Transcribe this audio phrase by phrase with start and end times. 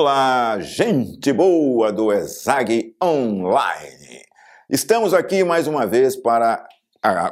[0.00, 4.22] Olá, gente boa do ESAG Online.
[4.70, 6.64] Estamos aqui mais uma vez para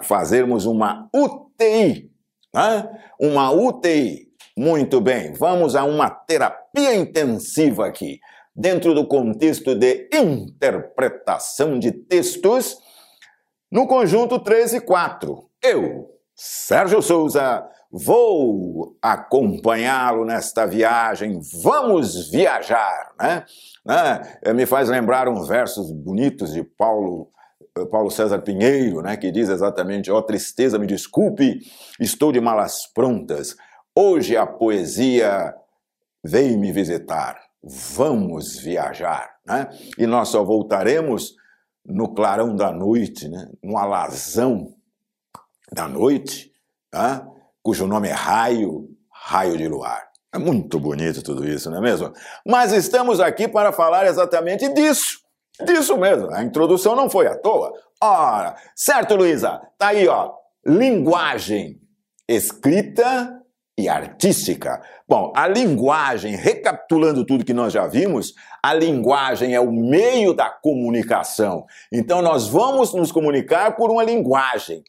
[0.02, 2.10] fazermos uma UTI,
[2.52, 2.90] né?
[3.20, 4.32] uma UTI.
[4.58, 8.18] Muito bem, vamos a uma terapia intensiva aqui,
[8.52, 12.78] dentro do contexto de interpretação de textos,
[13.70, 15.48] no conjunto 3 e 4.
[15.62, 21.40] Eu, Sérgio Souza, vou acompanhá-lo nesta viagem.
[21.62, 23.44] Vamos viajar, né?
[23.84, 24.52] né?
[24.54, 27.30] Me faz lembrar uns versos bonitos de Paulo
[27.90, 31.60] Paulo César Pinheiro, né, que diz exatamente: Ó oh, tristeza, me desculpe,
[32.00, 33.54] estou de malas prontas.
[33.94, 35.54] Hoje a poesia
[36.24, 37.38] veio me visitar.
[37.62, 39.68] Vamos viajar, né?
[39.98, 41.34] E nós só voltaremos
[41.84, 43.48] no clarão da noite, né?
[43.62, 44.74] no alazão
[45.72, 46.52] da noite,
[46.90, 47.26] tá?
[47.66, 50.06] Cujo nome é Raio, Raio de Luar.
[50.32, 52.12] É muito bonito tudo isso, não é mesmo?
[52.46, 55.18] Mas estamos aqui para falar exatamente disso.
[55.64, 56.32] Disso mesmo.
[56.32, 57.72] A introdução não foi à toa.
[58.00, 59.60] Ora, certo, Luísa?
[59.76, 60.32] Tá aí, ó.
[60.64, 61.80] Linguagem
[62.28, 63.36] escrita
[63.76, 64.80] e artística.
[65.08, 70.50] Bom, a linguagem, recapitulando tudo que nós já vimos, a linguagem é o meio da
[70.50, 71.64] comunicação.
[71.92, 74.84] Então nós vamos nos comunicar por uma linguagem.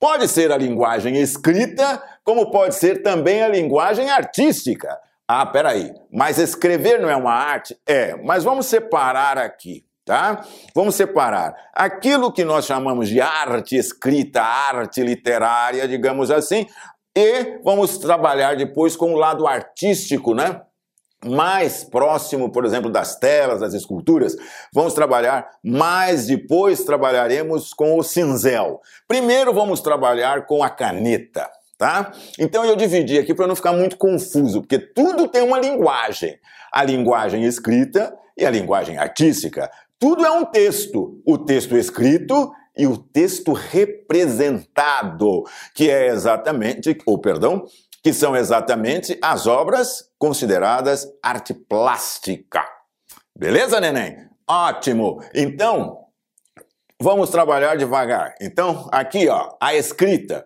[0.00, 4.96] Pode ser a linguagem escrita, como pode ser também a linguagem artística.
[5.26, 7.76] Ah, peraí, mas escrever não é uma arte?
[7.86, 10.44] É, mas vamos separar aqui, tá?
[10.74, 16.66] Vamos separar aquilo que nós chamamos de arte escrita, arte literária, digamos assim,
[17.16, 20.62] e vamos trabalhar depois com o lado artístico, né?
[21.24, 24.36] Mais próximo, por exemplo, das telas, das esculturas,
[24.72, 28.80] vamos trabalhar, mais depois trabalharemos com o cinzel.
[29.06, 32.12] Primeiro vamos trabalhar com a caneta, tá?
[32.38, 36.38] Então eu dividi aqui para não ficar muito confuso, porque tudo tem uma linguagem.
[36.72, 39.70] A linguagem escrita e a linguagem artística.
[39.98, 41.20] Tudo é um texto.
[41.26, 45.42] O texto escrito e o texto representado,
[45.74, 47.64] que é exatamente, ou perdão,
[48.04, 52.64] que são exatamente as obras consideradas arte plástica.
[53.34, 54.28] Beleza, neném?
[54.46, 55.22] Ótimo!
[55.34, 56.06] Então,
[57.00, 58.34] vamos trabalhar devagar.
[58.40, 60.44] Então, aqui, ó, a escrita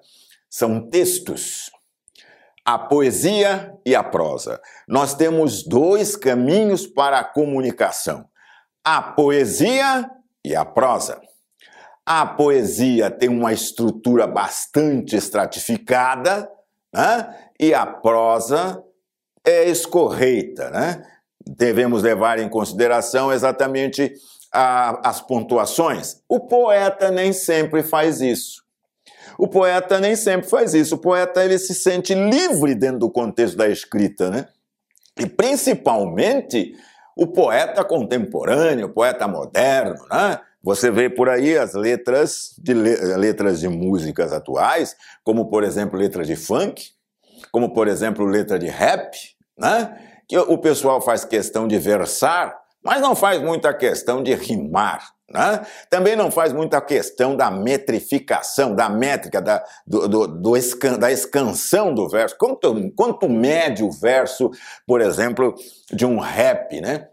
[0.50, 1.71] são textos.
[2.65, 4.61] A poesia e a prosa.
[4.87, 8.28] Nós temos dois caminhos para a comunicação:
[8.84, 10.09] a poesia
[10.44, 11.21] e a prosa.
[12.05, 16.50] A poesia tem uma estrutura bastante estratificada,
[16.93, 17.50] né?
[17.59, 18.82] e a prosa
[19.45, 20.71] é escorreita.
[20.71, 21.03] Né?
[21.47, 24.13] Devemos levar em consideração exatamente
[24.53, 26.17] a, as pontuações.
[26.29, 28.63] O poeta nem sempre faz isso.
[29.39, 30.97] O poeta nem sempre faz isso.
[30.97, 34.49] O poeta ele se sente livre dentro do contexto da escrita, né?
[35.19, 36.75] E principalmente
[37.17, 40.39] o poeta contemporâneo, o poeta moderno, né?
[40.63, 46.27] Você vê por aí as letras de letras de músicas atuais, como por exemplo letras
[46.27, 46.93] de funk,
[47.53, 49.17] como por exemplo letra de rap,
[49.57, 49.97] né?
[50.27, 55.13] Que o pessoal faz questão de versar, mas não faz muita questão de rimar.
[55.31, 55.65] Né?
[55.89, 61.11] Também não faz muita questão da metrificação, da métrica, da, do, do, do escan, da
[61.11, 62.37] escansão do verso.
[62.39, 64.51] Quanto, quanto mede o verso,
[64.87, 65.55] por exemplo,
[65.91, 67.09] de um rap, né?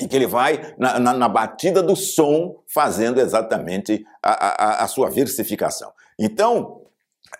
[0.00, 4.88] em que ele vai na, na, na, batida do som fazendo exatamente a, a, a
[4.88, 5.92] sua versificação.
[6.18, 6.81] Então,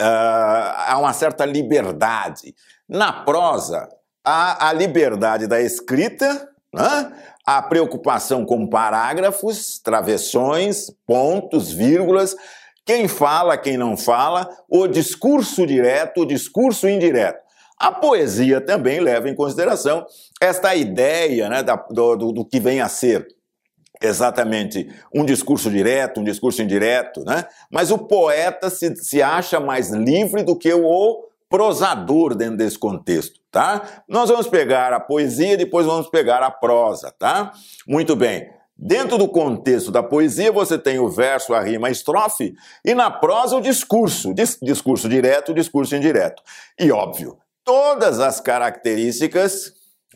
[0.00, 2.54] há uma certa liberdade.
[2.88, 3.88] Na prosa,
[4.24, 7.12] há a liberdade da escrita, né?
[7.46, 12.36] a preocupação com parágrafos, travessões, pontos, vírgulas,
[12.84, 17.40] quem fala, quem não fala, o discurso direto, o discurso indireto.
[17.78, 20.06] A poesia também leva em consideração
[20.40, 23.26] esta ideia né, da, do, do que vem a ser
[24.02, 27.46] exatamente um discurso direto, um discurso indireto, né?
[27.70, 33.38] Mas o poeta se, se acha mais livre do que o prosador dentro desse contexto,
[33.50, 34.02] tá?
[34.08, 37.52] Nós vamos pegar a poesia, depois vamos pegar a prosa, tá?
[37.86, 38.50] Muito bem.
[38.76, 42.54] Dentro do contexto da poesia, você tem o verso, a rima, a estrofe,
[42.84, 46.42] e na prosa o discurso, discurso direto, discurso indireto.
[46.80, 49.72] E óbvio, todas as características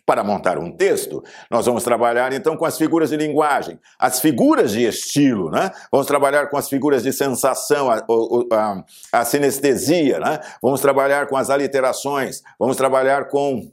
[0.06, 1.22] para montar um texto.
[1.50, 5.72] Nós vamos trabalhar então com as figuras de linguagem, as figuras de estilo, né?
[5.90, 8.06] Vamos trabalhar com as figuras de sensação, a,
[8.52, 10.38] a, a sinestesia, né?
[10.62, 13.68] Vamos trabalhar com as aliterações, vamos trabalhar com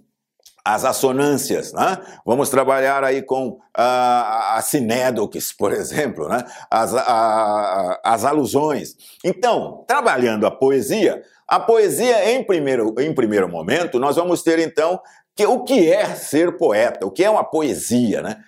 [0.65, 1.97] as assonâncias, né?
[2.25, 6.43] Vamos trabalhar aí com a, a sinédoques, por exemplo, né?
[6.71, 8.95] As, a, as alusões.
[9.23, 14.99] Então, trabalhando a poesia, a poesia, em primeiro, em primeiro momento, nós vamos ter então
[15.35, 17.05] Que, o que é ser poeta?
[17.05, 18.43] O que é uma poesia, né?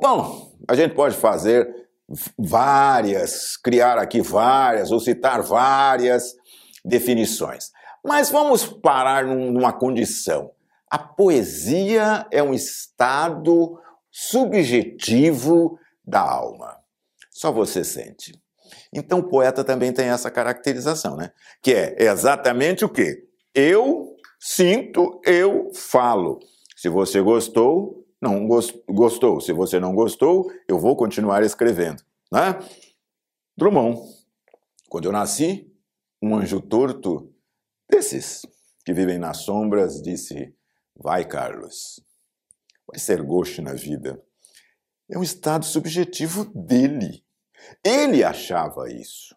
[0.00, 1.68] Bom, a gente pode fazer
[2.38, 6.34] várias, criar aqui várias, ou citar várias
[6.84, 7.70] definições.
[8.04, 10.50] Mas vamos parar numa condição.
[10.90, 13.80] A poesia é um estado
[14.10, 16.76] subjetivo da alma.
[17.30, 18.32] Só você sente.
[18.92, 21.30] Então o poeta também tem essa caracterização, né?
[21.62, 23.24] Que é exatamente o quê?
[23.54, 24.13] Eu
[24.44, 26.38] sinto, eu falo.
[26.76, 29.40] Se você gostou, não gostou.
[29.40, 32.58] Se você não gostou, eu vou continuar escrevendo, né?
[33.56, 33.98] Drummond.
[34.88, 35.72] Quando eu nasci,
[36.22, 37.32] um anjo torto
[37.90, 38.42] desses
[38.84, 40.54] que vivem nas sombras disse:
[40.94, 42.04] Vai, Carlos,
[42.86, 44.22] vai ser gosto na vida.
[45.10, 47.24] É um estado subjetivo dele.
[47.82, 49.34] Ele achava isso.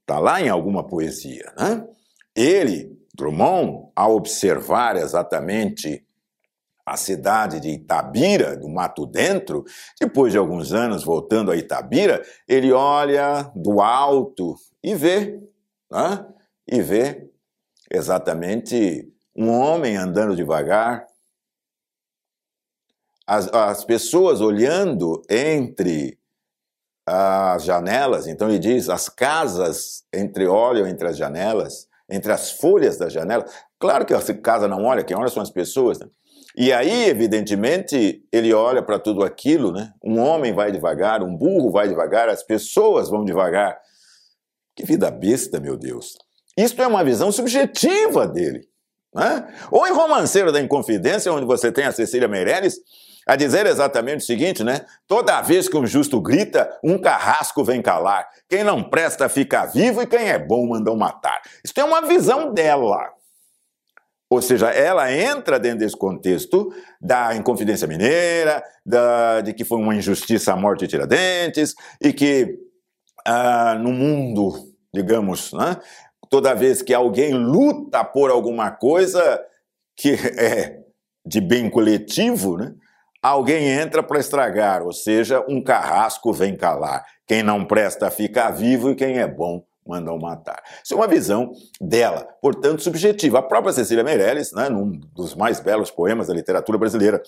[0.00, 1.52] Está lá em alguma poesia.
[1.58, 1.86] Né?
[2.34, 6.06] Ele, Drummond, ao observar exatamente
[6.84, 9.64] a cidade de Itabira, do Mato Dentro,
[10.00, 15.40] depois de alguns anos voltando a Itabira, ele olha do alto e vê,
[15.90, 16.24] né?
[16.70, 17.28] e vê
[17.90, 21.04] exatamente um homem andando devagar,
[23.26, 26.16] as, as pessoas olhando entre
[27.04, 32.96] as janelas, então ele diz, as casas entre olham entre as janelas, entre as folhas
[32.96, 33.44] da janela.
[33.78, 35.98] Claro que a casa não olha, quem olha são as pessoas.
[35.98, 36.06] Né?
[36.56, 39.92] E aí, evidentemente, ele olha para tudo aquilo, né?
[40.02, 43.78] Um homem vai devagar, um burro vai devagar, as pessoas vão devagar.
[44.74, 46.16] Que vida besta, meu Deus.
[46.56, 48.66] Isto é uma visão subjetiva dele.
[49.14, 49.54] Né?
[49.70, 52.78] Ou em Romanceiro da Inconfidência, onde você tem a Cecília Meirelles,
[53.26, 54.86] a dizer exatamente o seguinte, né?
[55.08, 58.28] Toda vez que um justo grita, um carrasco vem calar.
[58.48, 61.42] Quem não presta fica vivo e quem é bom mandam matar.
[61.64, 63.12] Isso é uma visão dela.
[64.30, 69.94] Ou seja, ela entra dentro desse contexto da Inconfidência Mineira, da, de que foi uma
[69.94, 72.56] injustiça a morte de Tiradentes, e que
[73.24, 74.52] ah, no mundo,
[74.94, 75.76] digamos, né,
[76.28, 79.40] toda vez que alguém luta por alguma coisa
[79.96, 80.80] que é
[81.24, 82.74] de bem coletivo, né,
[83.28, 87.04] alguém entra para estragar, ou seja, um carrasco vem calar.
[87.26, 90.62] Quem não presta fica vivo e quem é bom mandam matar.
[90.82, 93.38] Isso é uma visão dela, portanto subjetiva.
[93.38, 97.22] A própria Cecília Meirelles, né, num dos mais belos poemas da literatura brasileira,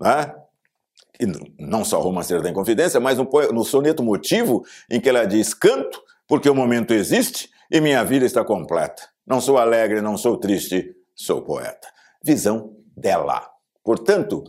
[0.00, 0.32] né,
[1.58, 6.02] não só Romanceira da Inconfidência, mas no, no soneto Motivo, em que ela diz: Canto
[6.26, 9.02] porque o momento existe e minha vida está completa.
[9.26, 11.88] Não sou alegre, não sou triste, sou poeta.
[12.22, 13.48] Visão dela.
[13.82, 14.44] Portanto,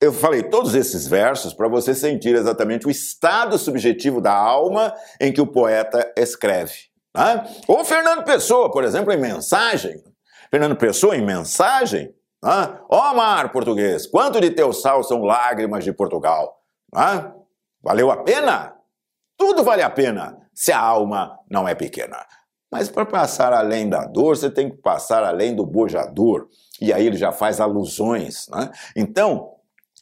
[0.00, 5.30] eu falei todos esses versos para você sentir exatamente o estado subjetivo da alma em
[5.30, 6.90] que o poeta escreve.
[7.14, 7.46] Né?
[7.68, 10.02] Ou Fernando Pessoa, por exemplo, em Mensagem.
[10.50, 12.14] Fernando Pessoa, em Mensagem.
[12.42, 12.78] Né?
[12.88, 16.62] Ó mar português, quanto de teu sal são lágrimas de Portugal?
[16.94, 17.32] Né?
[17.82, 18.74] Valeu a pena?
[19.36, 22.24] Tudo vale a pena se a alma não é pequena.
[22.72, 26.48] Mas para passar além da dor, você tem que passar além do bojador.
[26.80, 28.48] E aí ele já faz alusões.
[28.48, 28.70] Né?
[28.96, 29.59] Então,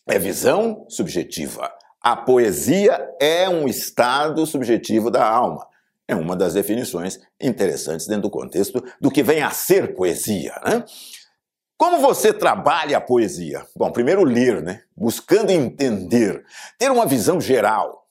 [0.08, 1.70] é visão subjetiva.
[2.00, 5.66] A poesia é um estado subjetivo da alma.
[6.06, 10.54] É uma das definições interessantes dentro do contexto do que vem a ser poesia.
[10.64, 10.84] Né?
[11.76, 13.66] Como você trabalha a poesia?
[13.76, 14.82] Bom, primeiro ler, né?
[14.96, 16.42] buscando entender,
[16.78, 18.06] ter uma visão geral.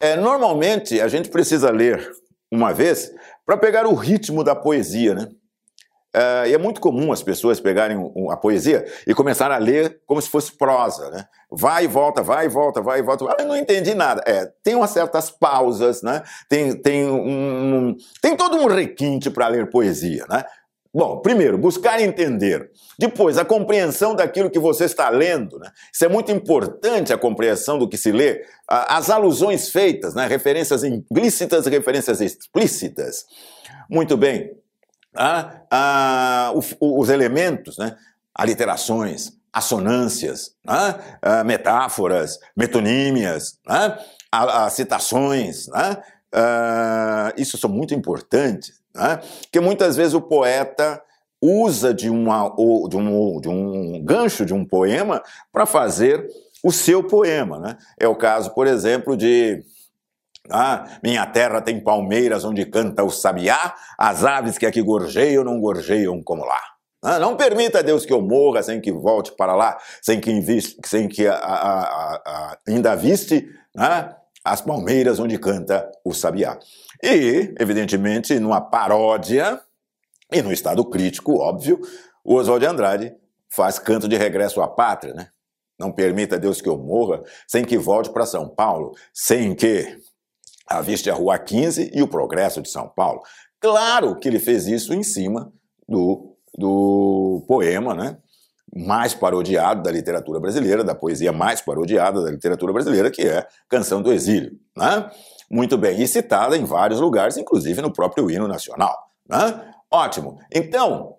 [0.00, 2.10] É, normalmente a gente precisa ler
[2.50, 3.12] uma vez
[3.44, 5.28] para pegar o ritmo da poesia, né?
[6.16, 10.22] Uh, e é muito comum as pessoas pegarem a poesia e começarem a ler como
[10.22, 11.26] se fosse prosa, né?
[11.50, 13.26] Vai e volta, vai e volta, vai e volta.
[13.26, 14.22] Ah, eu não entendi nada.
[14.26, 16.22] É, tem umas certas pausas, né?
[16.48, 20.42] Tem, tem, um, um tem todo um requinte para ler poesia, né?
[20.94, 22.70] Bom, primeiro, buscar entender.
[22.98, 25.58] Depois, a compreensão daquilo que você está lendo.
[25.58, 25.70] Né?
[25.92, 28.42] Isso é muito importante, a compreensão do que se lê.
[28.66, 30.26] As alusões feitas, né?
[30.26, 33.26] referências implícitas referências explícitas.
[33.90, 34.56] Muito bem
[35.16, 37.96] ah, ah, os, os, elementos, né?
[38.34, 40.94] aliterações, assonâncias, né?
[41.22, 43.98] ah, metáforas, metonímias, né?
[44.30, 46.02] as citações, né?
[47.36, 49.20] isso são muito importantes, né?
[49.50, 51.02] que muitas vezes o poeta
[51.40, 52.48] usa de, uma,
[52.88, 56.26] de, um, de um gancho de um poema para fazer
[56.62, 57.58] o seu poema.
[57.58, 57.76] Né?
[57.98, 59.62] É o caso, por exemplo, de
[60.50, 65.60] ah, minha terra tem palmeiras onde canta o sabiá, as aves que aqui gorjeiam não
[65.60, 66.60] gorjeiam como lá.
[67.02, 70.76] Ah, não permita, Deus, que eu morra sem que volte para lá, sem que, inviste,
[70.84, 76.58] sem que a, a, a, ainda viste né, as palmeiras onde canta o sabiá.
[77.02, 79.60] E, evidentemente, numa paródia,
[80.32, 81.80] e no estado crítico, óbvio,
[82.24, 83.16] o Oswald de Andrade
[83.48, 85.28] faz canto de regresso à pátria, né?
[85.78, 89.98] Não permita Deus que eu morra sem que volte para São Paulo, sem que
[90.66, 93.22] aviste a Rua 15 e o progresso de São Paulo.
[93.60, 95.52] Claro que ele fez isso em cima
[95.88, 98.16] do, do poema, né?
[98.74, 104.02] mais parodiado da literatura brasileira, da poesia mais parodiada da literatura brasileira, que é Canção
[104.02, 104.52] do Exílio.
[104.76, 105.10] Né?
[105.50, 108.94] Muito bem, e citada em vários lugares, inclusive no próprio hino nacional.
[109.28, 109.72] Né?
[109.90, 110.38] Ótimo.
[110.52, 111.15] Então,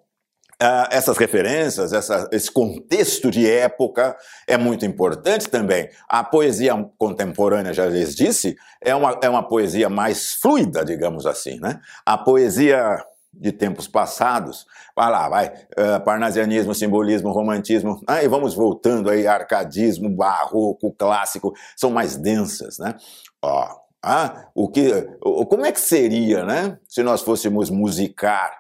[0.62, 5.88] Uh, essas referências, essa, esse contexto de época é muito importante também.
[6.10, 11.60] A poesia contemporânea, já lhes disse, é uma, é uma poesia mais fluida, digamos assim.
[11.60, 11.80] Né?
[12.04, 12.98] A poesia
[13.32, 20.10] de tempos passados, vai lá, vai, uh, parnasianismo, simbolismo, romantismo, ah, vamos voltando aí, arcadismo,
[20.10, 22.96] barroco, clássico, são mais densas, né?
[23.44, 23.68] Ó,
[24.04, 24.90] ah, o que,
[25.22, 28.52] como é que seria, né, se nós fôssemos musicar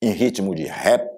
[0.00, 1.08] em ritmo de rap,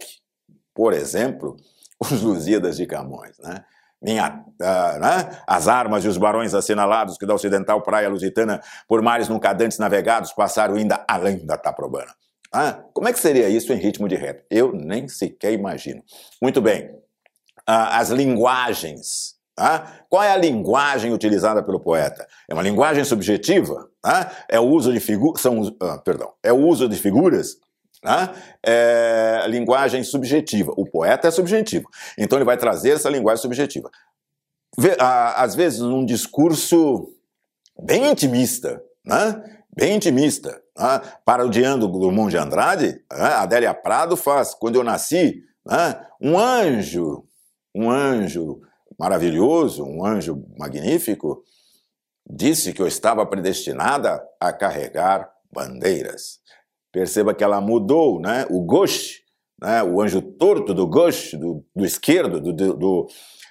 [0.75, 1.57] por exemplo,
[2.01, 3.65] os Lusíadas de Camões, né?
[4.03, 5.39] Minha, uh, né?
[5.47, 9.79] As armas e os barões assinalados que da ocidental praia lusitana, por mares nunca dantes
[9.79, 12.13] navegados, passaram ainda além da Taprobana.
[12.53, 14.45] Ah, como é que seria isso em ritmo de rap?
[14.51, 16.03] Eu nem sequer imagino.
[16.41, 16.91] Muito bem.
[17.67, 19.37] Ah, as linguagens.
[19.57, 22.27] Ah, qual é a linguagem utilizada pelo poeta?
[22.51, 23.89] É uma linguagem subjetiva?
[24.05, 25.43] Ah, é o uso de figuras.
[25.81, 26.33] Ah, perdão.
[26.43, 27.57] É o uso de figuras
[28.03, 28.35] Tá?
[28.67, 30.73] É linguagem subjetiva.
[30.77, 31.89] O poeta é subjetivo.
[32.19, 33.89] Então ele vai trazer essa linguagem subjetiva.
[34.99, 37.15] Às vezes, num discurso
[37.81, 39.43] bem intimista, né?
[39.75, 41.01] bem intimista, né?
[41.25, 43.35] parodiando Drummond de Andrade, né?
[43.35, 46.05] Adélia Prado faz, quando eu nasci, né?
[46.21, 47.25] um anjo,
[47.75, 48.61] um anjo
[48.99, 51.43] maravilhoso, um anjo magnífico,
[52.29, 56.42] disse que eu estava predestinada a carregar bandeiras.
[56.93, 58.47] Perceba que ela mudou, né?
[58.51, 59.23] O Gosh,
[59.61, 59.83] né?
[59.83, 63.09] o anjo torto do Gosh, do, do esquerdo, do, do,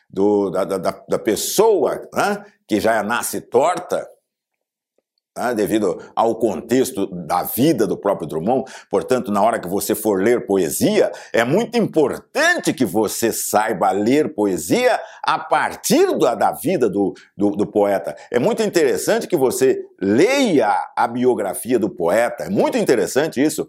[0.07, 2.45] do da, da, da, pessoa né?
[2.67, 4.07] que já nasce torta,
[5.37, 8.69] né, devido ao contexto da vida do próprio Drummond.
[8.89, 14.35] Portanto, na hora que você for ler poesia, é muito importante que você saiba ler
[14.35, 18.15] poesia a partir da, da vida do, do, do poeta.
[18.29, 22.45] É muito interessante que você leia a biografia do poeta.
[22.45, 23.67] É muito interessante isso.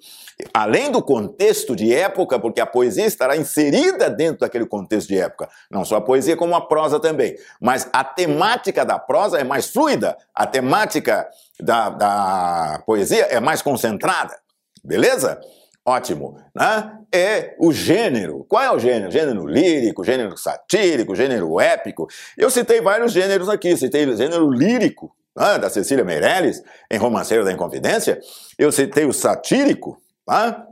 [0.54, 5.48] Além do contexto de época, porque a poesia estará inserida dentro daquele contexto de época.
[5.70, 7.36] Não só a poesia, como a prosa também.
[7.60, 10.16] Mas a temática da prosa é mais fluida.
[10.34, 11.28] A temática
[11.60, 14.34] da, da poesia é mais concentrada,
[14.82, 15.38] beleza?
[15.84, 16.98] Ótimo, né?
[17.12, 18.46] É o gênero.
[18.48, 19.10] Qual é o gênero?
[19.10, 22.06] Gênero lírico, gênero satírico, gênero épico.
[22.38, 23.76] Eu citei vários gêneros aqui.
[23.76, 25.58] Citei gênero lírico, né?
[25.58, 28.20] da Cecília Meirelles, em Romanceiro da Inconfidência.
[28.58, 30.66] Eu citei o satírico, tá?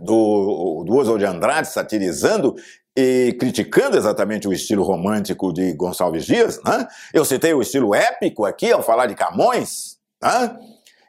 [0.00, 2.54] do, do Oswald de Andrade, satirizando
[2.96, 6.60] e criticando exatamente o estilo romântico de Gonçalves Dias.
[6.64, 6.86] Né?
[7.14, 10.54] Eu citei o estilo épico aqui ao falar de Camões, Tá?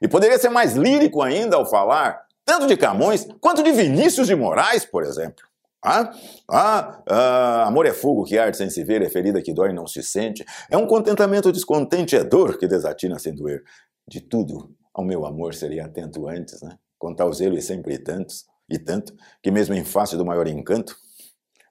[0.01, 4.35] E poderia ser mais lírico ainda ao falar tanto de Camões quanto de Vinícius de
[4.35, 5.45] Moraes, por exemplo.
[5.83, 6.11] Ah,
[6.49, 9.73] ah, ah, amor é fogo que arde sem se ver, é ferida que dói e
[9.73, 10.45] não se sente.
[10.69, 13.63] É um contentamento descontente, é dor que desatina sem doer.
[14.07, 16.77] De tudo, ao meu amor seria atento antes, né?
[16.99, 20.95] Contar o zelo e sempre tantos, e tanto, que mesmo em face do maior encanto,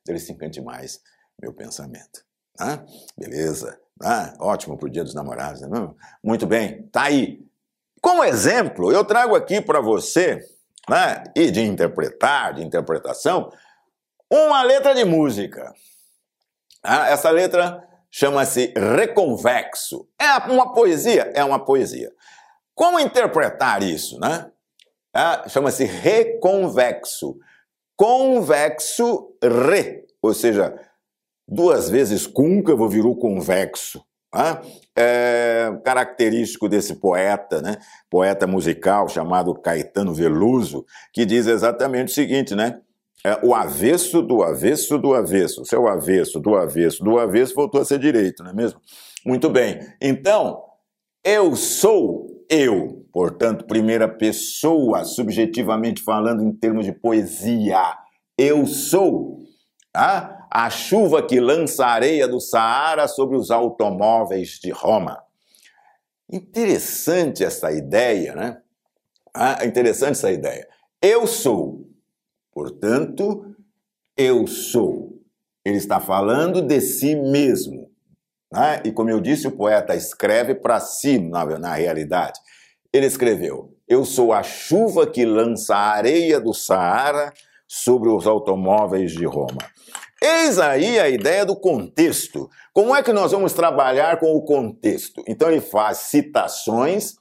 [0.09, 1.01] ele se encante mais,
[1.41, 2.25] meu pensamento.
[2.59, 2.85] Ah,
[3.17, 3.79] beleza.
[4.03, 7.47] Ah, ótimo para o Dia dos Namorados, não é Muito bem, tá aí.
[8.01, 10.41] Como exemplo, eu trago aqui para você,
[10.89, 13.51] né, e de interpretar, de interpretação,
[14.31, 15.75] uma letra de música.
[16.83, 20.09] Ah, essa letra chama-se Reconvexo.
[20.19, 21.31] É uma poesia?
[21.35, 22.11] É uma poesia.
[22.75, 24.51] Como interpretar isso, né?
[25.13, 27.37] Ah, chama-se reconvexo.
[27.97, 30.75] Convexo re, ou seja,
[31.47, 34.03] duas vezes côncavo virou convexo.
[34.35, 34.63] Né?
[34.97, 37.77] É característico desse poeta, né?
[38.09, 42.81] poeta musical chamado Caetano Veloso, que diz exatamente o seguinte, né?
[43.25, 45.65] É, o avesso do avesso do avesso.
[45.65, 48.81] Se é o avesso do avesso do avesso, voltou a ser direito, não é mesmo?
[49.27, 49.79] Muito bem.
[50.01, 50.63] Então,
[51.23, 57.97] eu sou eu, portanto, primeira pessoa, subjetivamente falando em termos de poesia.
[58.37, 59.39] Eu sou.
[59.93, 65.23] A chuva que lança a areia do Saara sobre os automóveis de Roma.
[66.33, 68.59] Interessante essa ideia, né?
[69.35, 70.67] Ah, interessante essa ideia.
[71.03, 71.89] Eu sou,
[72.53, 73.55] portanto,
[74.17, 75.21] eu sou.
[75.65, 77.91] Ele está falando de si mesmo.
[78.53, 78.83] Né?
[78.85, 82.41] E como eu disse, o poeta escreve para si, na, na realidade.
[82.93, 87.33] Ele escreveu: Eu sou a chuva que lança a areia do Saara
[87.69, 89.59] sobre os automóveis de Roma.
[90.23, 92.51] Eis aí a ideia do contexto.
[92.75, 95.23] Como é que nós vamos trabalhar com o contexto?
[95.27, 97.15] Então ele faz citações,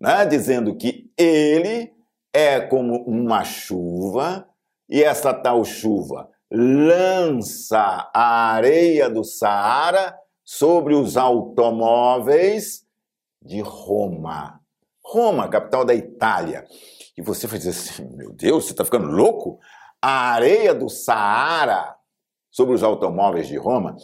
[0.00, 1.92] né, dizendo que ele
[2.32, 4.47] é como uma chuva,
[4.88, 12.84] e essa tal chuva lança a areia do Saara sobre os automóveis
[13.42, 14.60] de Roma.
[15.04, 16.64] Roma, capital da Itália.
[17.16, 19.58] E você vai dizer assim: meu Deus, você está ficando louco?
[20.00, 21.94] A areia do Saara
[22.50, 23.96] sobre os automóveis de Roma.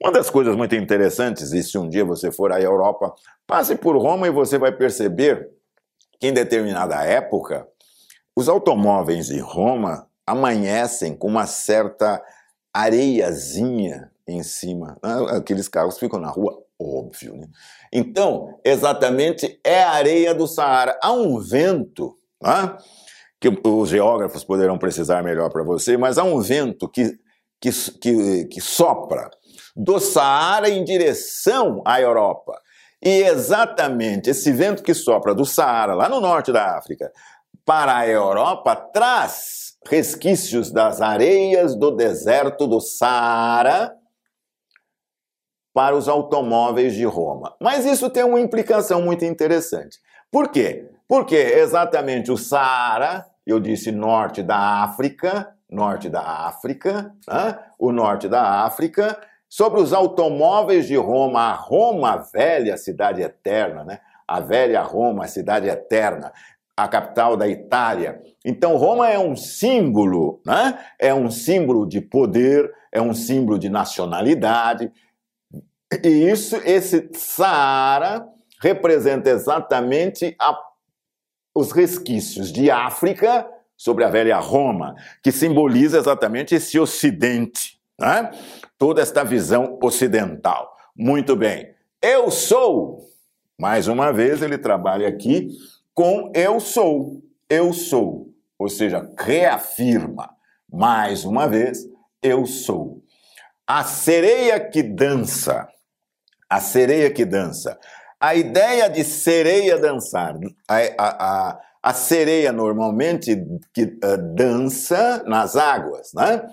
[0.00, 3.12] Uma das coisas muito interessantes, e se um dia você for à Europa,
[3.46, 5.50] passe por Roma e você vai perceber
[6.20, 7.66] que em determinada época
[8.36, 12.22] os automóveis de Roma amanhecem com uma certa
[12.72, 14.96] areiazinha em cima.
[15.02, 15.36] Né?
[15.36, 17.36] Aqueles carros ficam na rua, óbvio.
[17.36, 17.46] Né?
[17.92, 20.98] Então, exatamente é a areia do Saara.
[21.02, 22.76] Há um vento, né?
[23.40, 27.18] que os geógrafos poderão precisar melhor para você, mas há um vento que,
[27.60, 27.70] que,
[28.00, 29.30] que, que sopra
[29.76, 32.60] do Saara em direção à Europa.
[33.00, 37.12] E exatamente esse vento que sopra do Saara, lá no norte da África,
[37.68, 43.94] para a Europa traz resquícios das areias do deserto do Saara
[45.74, 47.54] para os automóveis de Roma.
[47.60, 49.98] Mas isso tem uma implicação muito interessante.
[50.32, 50.88] Por quê?
[51.06, 57.58] Porque exatamente o Saara, eu disse norte da África, norte da África, né?
[57.78, 64.00] o norte da África, sobre os automóveis de Roma, a Roma velha, cidade eterna, né?
[64.26, 66.32] a velha Roma, a cidade eterna,
[66.78, 68.22] a capital da Itália.
[68.44, 70.78] Então Roma é um símbolo, né?
[70.96, 74.92] É um símbolo de poder, é um símbolo de nacionalidade.
[76.04, 78.24] E isso, esse Saara
[78.62, 80.56] representa exatamente a,
[81.52, 83.44] os resquícios de África
[83.76, 88.30] sobre a velha Roma, que simboliza exatamente esse Ocidente, né?
[88.78, 90.76] Toda esta visão ocidental.
[90.96, 91.74] Muito bem.
[92.00, 93.00] Eu sou,
[93.58, 95.48] mais uma vez, ele trabalha aqui
[95.98, 97.20] com eu sou.
[97.50, 98.28] Eu sou.
[98.56, 100.30] Ou seja, reafirma
[100.72, 101.80] mais uma vez,
[102.22, 103.02] eu sou.
[103.66, 105.66] A sereia que dança.
[106.48, 107.76] A sereia que dança.
[108.20, 110.36] A ideia de sereia dançar.
[110.68, 113.36] A, a, a, a sereia normalmente
[113.74, 116.46] que uh, dança nas águas, né?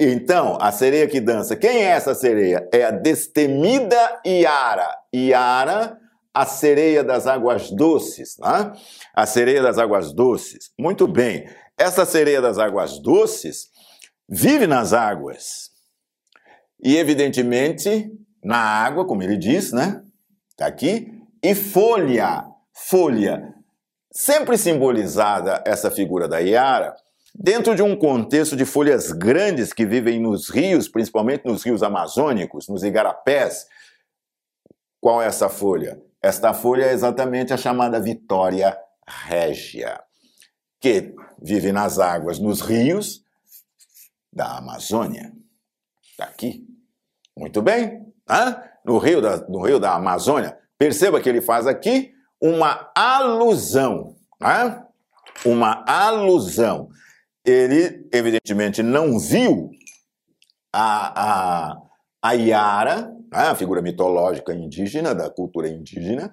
[0.00, 1.54] Então, a sereia que dança.
[1.56, 2.66] Quem é essa sereia?
[2.72, 4.96] É a destemida Iara.
[5.12, 5.99] Iara
[6.32, 8.72] a sereia das águas doces, né?
[9.14, 10.70] A sereia das águas doces.
[10.78, 11.48] Muito bem.
[11.76, 13.68] Essa sereia das águas doces
[14.28, 15.70] vive nas águas.
[16.82, 18.10] E, evidentemente,
[18.42, 20.02] na água, como ele diz, né?
[20.50, 21.08] Está aqui.
[21.42, 22.46] E folha.
[22.72, 23.54] Folha.
[24.12, 26.94] Sempre simbolizada essa figura da Iara
[27.34, 32.68] dentro de um contexto de folhas grandes que vivem nos rios, principalmente nos rios amazônicos,
[32.68, 33.66] nos igarapés.
[35.00, 36.00] Qual é essa folha?
[36.22, 40.00] Esta folha é exatamente a chamada Vitória Régia,
[40.78, 43.24] que vive nas águas, nos rios
[44.32, 45.32] da Amazônia.
[46.02, 46.66] Está aqui.
[47.36, 48.06] Muito bem.
[48.28, 48.62] Hã?
[48.84, 50.58] No, rio da, no rio da Amazônia.
[50.78, 54.16] Perceba que ele faz aqui uma alusão.
[54.42, 54.84] Hã?
[55.44, 56.90] Uma alusão.
[57.44, 59.70] Ele, evidentemente, não viu
[60.72, 61.76] a, a,
[62.22, 66.30] a Yara, né, a figura mitológica indígena, da cultura indígena,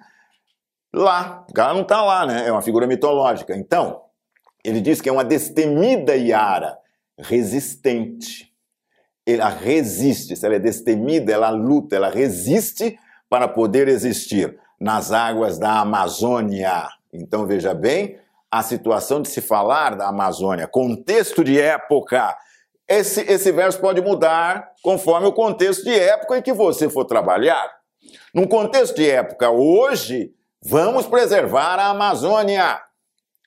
[0.92, 1.46] lá.
[1.56, 2.46] Ela não está lá, né?
[2.46, 3.56] É uma figura mitológica.
[3.56, 4.02] Então,
[4.64, 6.78] ele diz que é uma destemida Yara,
[7.18, 8.52] resistente.
[9.26, 12.98] Ela resiste, se ela é destemida, ela luta, ela resiste
[13.28, 16.88] para poder existir nas águas da Amazônia.
[17.12, 18.18] Então, veja bem,
[18.50, 22.34] a situação de se falar da Amazônia, contexto de época,
[22.88, 27.70] esse, esse verso pode mudar conforme o contexto de época em que você for trabalhar.
[28.32, 32.80] Num contexto de época hoje, vamos preservar a Amazônia.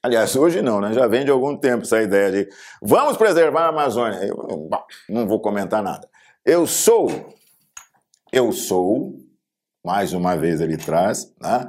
[0.04, 0.94] Aliás, hoje não, né?
[0.94, 2.50] Já vem de algum tempo essa ideia de
[2.82, 4.20] vamos preservar a Amazônia.
[4.24, 6.08] Eu bom, não vou comentar nada.
[6.46, 7.36] Eu sou,
[8.32, 9.16] eu sou,
[9.84, 11.68] mais uma vez ele traz, né?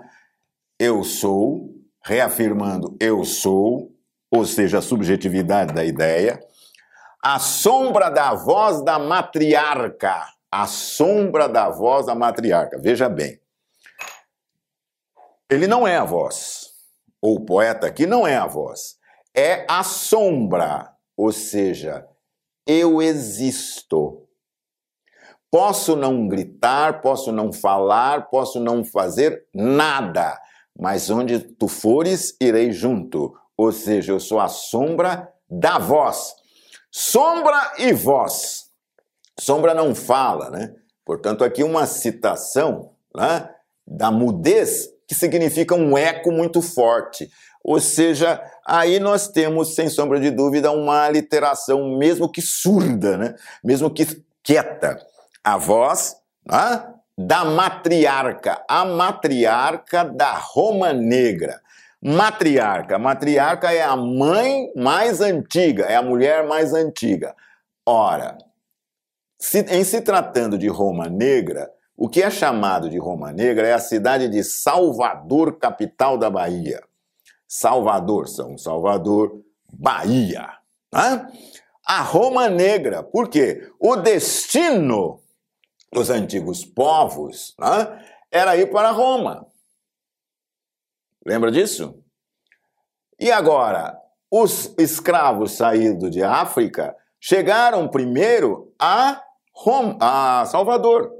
[0.78, 1.70] Eu sou,
[2.04, 3.94] reafirmando eu sou,
[4.30, 6.40] ou seja, a subjetividade da ideia
[7.22, 10.26] a sombra da voz da matriarca.
[10.50, 12.78] A sombra da voz da matriarca.
[12.78, 13.40] Veja bem.
[15.48, 16.72] Ele não é a voz.
[17.20, 18.96] Ou o poeta aqui não é a voz.
[19.34, 20.92] É a sombra.
[21.16, 22.06] Ou seja,
[22.66, 24.26] eu existo.
[25.50, 30.40] Posso não gritar, posso não falar, posso não fazer nada,
[30.78, 33.36] mas onde tu fores, irei junto.
[33.56, 36.34] Ou seja, eu sou a sombra da voz.
[36.94, 38.64] Sombra e voz.
[39.40, 40.74] Sombra não fala, né?
[41.06, 43.48] Portanto, aqui uma citação né,
[43.86, 47.30] da mudez, que significa um eco muito forte.
[47.64, 53.34] Ou seja, aí nós temos, sem sombra de dúvida, uma literação, mesmo que surda, né?
[53.64, 54.98] mesmo que quieta.
[55.42, 56.14] A voz
[56.46, 56.92] né?
[57.16, 61.61] da matriarca, a matriarca da Roma Negra.
[62.02, 62.98] Matriarca.
[62.98, 67.34] Matriarca é a mãe mais antiga, é a mulher mais antiga.
[67.86, 68.36] Ora,
[69.38, 73.72] se, em se tratando de Roma Negra, o que é chamado de Roma Negra é
[73.72, 76.82] a cidade de Salvador, capital da Bahia.
[77.46, 79.40] Salvador, São Salvador,
[79.72, 80.48] Bahia.
[80.92, 81.28] Né?
[81.86, 83.70] A Roma Negra, por quê?
[83.78, 85.20] O destino
[85.92, 89.46] dos antigos povos né, era ir para Roma.
[91.24, 92.02] Lembra disso?
[93.18, 93.96] E agora,
[94.30, 99.22] os escravos saídos de África chegaram primeiro a,
[99.54, 101.12] Roma, a Salvador.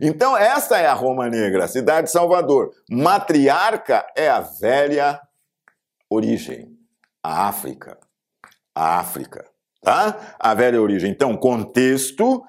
[0.00, 2.72] Então, esta é a Roma Negra, cidade de Salvador.
[2.90, 5.20] Matriarca é a velha
[6.10, 6.76] origem,
[7.22, 7.98] a África.
[8.74, 9.44] A África,
[9.80, 10.34] tá?
[10.36, 11.12] A velha origem.
[11.12, 12.42] Então, contexto,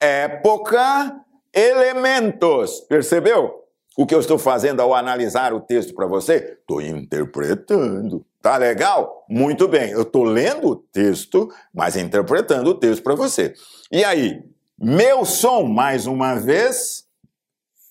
[0.00, 1.20] época,
[1.54, 2.80] elementos.
[2.80, 3.67] Percebeu?
[3.98, 6.56] O que eu estou fazendo ao analisar o texto para você?
[6.60, 8.24] Estou interpretando.
[8.40, 9.26] Tá legal?
[9.28, 9.90] Muito bem.
[9.90, 13.54] Eu estou lendo o texto, mas interpretando o texto para você.
[13.90, 14.40] E aí,
[14.78, 17.08] meu som, mais uma vez,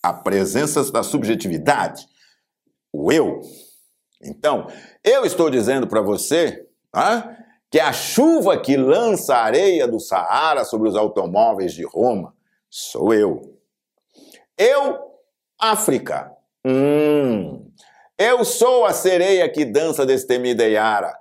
[0.02, 2.08] a presença da subjetividade,
[2.94, 3.42] o eu.
[4.24, 4.68] Então,
[5.04, 7.36] eu estou dizendo para você ah,
[7.70, 12.34] que a chuva que lança a areia do Saara sobre os automóveis de Roma
[12.70, 13.58] sou eu.
[14.58, 15.07] Eu
[15.60, 16.32] África.
[16.66, 17.72] Hum.
[18.18, 21.16] Eu sou a sereia que dança destemida Yara.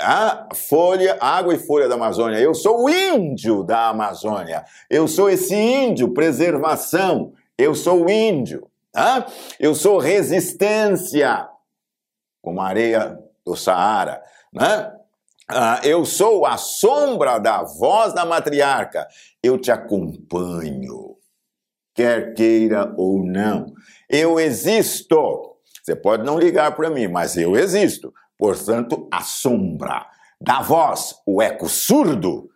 [0.00, 2.38] A folha, água e folha da Amazônia.
[2.38, 4.64] Eu sou o índio da Amazônia.
[4.88, 7.32] Eu sou esse índio, preservação.
[7.56, 8.70] Eu sou o índio.
[8.94, 9.26] Ah?
[9.58, 11.48] Eu sou resistência,
[12.40, 14.22] como a areia do Saara.
[14.52, 14.92] Né?
[15.48, 19.06] Ah, eu sou a sombra da voz da matriarca.
[19.42, 21.18] Eu te acompanho
[21.98, 23.74] quer queira ou não.
[24.08, 25.56] Eu existo.
[25.82, 28.12] Você pode não ligar para mim, mas eu existo.
[28.36, 30.06] Portanto, a sombra
[30.40, 32.48] da voz, o eco surdo,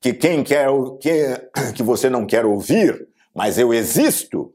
[0.00, 0.68] que quem quer
[1.00, 4.52] que, que você não quer ouvir, mas eu existo,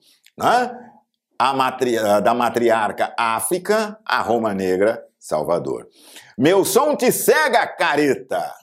[1.40, 5.90] matri, da matriarca África a Roma Negra, Salvador.
[6.38, 8.54] Meu som te cega, careta.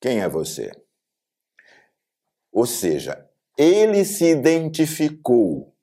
[0.00, 0.70] Quem é você?
[2.52, 5.74] Ou seja, ele se identificou.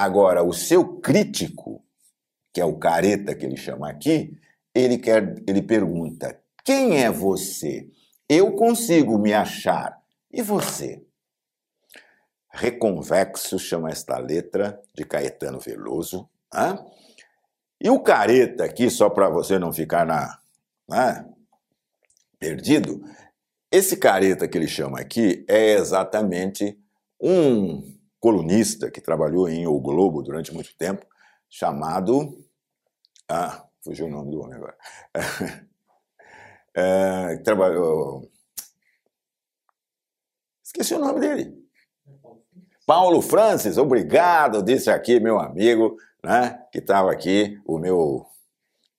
[0.00, 1.84] Agora, o seu crítico,
[2.54, 4.34] que é o careta que ele chama aqui,
[4.74, 7.86] ele quer, ele pergunta: "Quem é você?
[8.26, 10.00] Eu consigo me achar.
[10.32, 11.04] E você?"
[12.48, 16.30] Reconvexo chama esta letra de Caetano Veloso.
[16.54, 16.78] Hein?
[17.78, 20.38] E o careta aqui, só para você não ficar na,
[20.88, 21.28] né,
[22.38, 23.04] perdido,
[23.70, 26.80] esse careta que ele chama aqui é exatamente
[27.20, 31.06] um colunista que trabalhou em O Globo durante muito tempo,
[31.48, 32.38] chamado.
[33.28, 34.76] Ah, fugiu o nome do homem agora.
[36.72, 38.30] É, trabalhou.
[40.62, 41.52] Esqueci o nome dele.
[42.86, 48.24] Paulo Francis, obrigado, disse aqui meu amigo, né, que estava aqui, o meu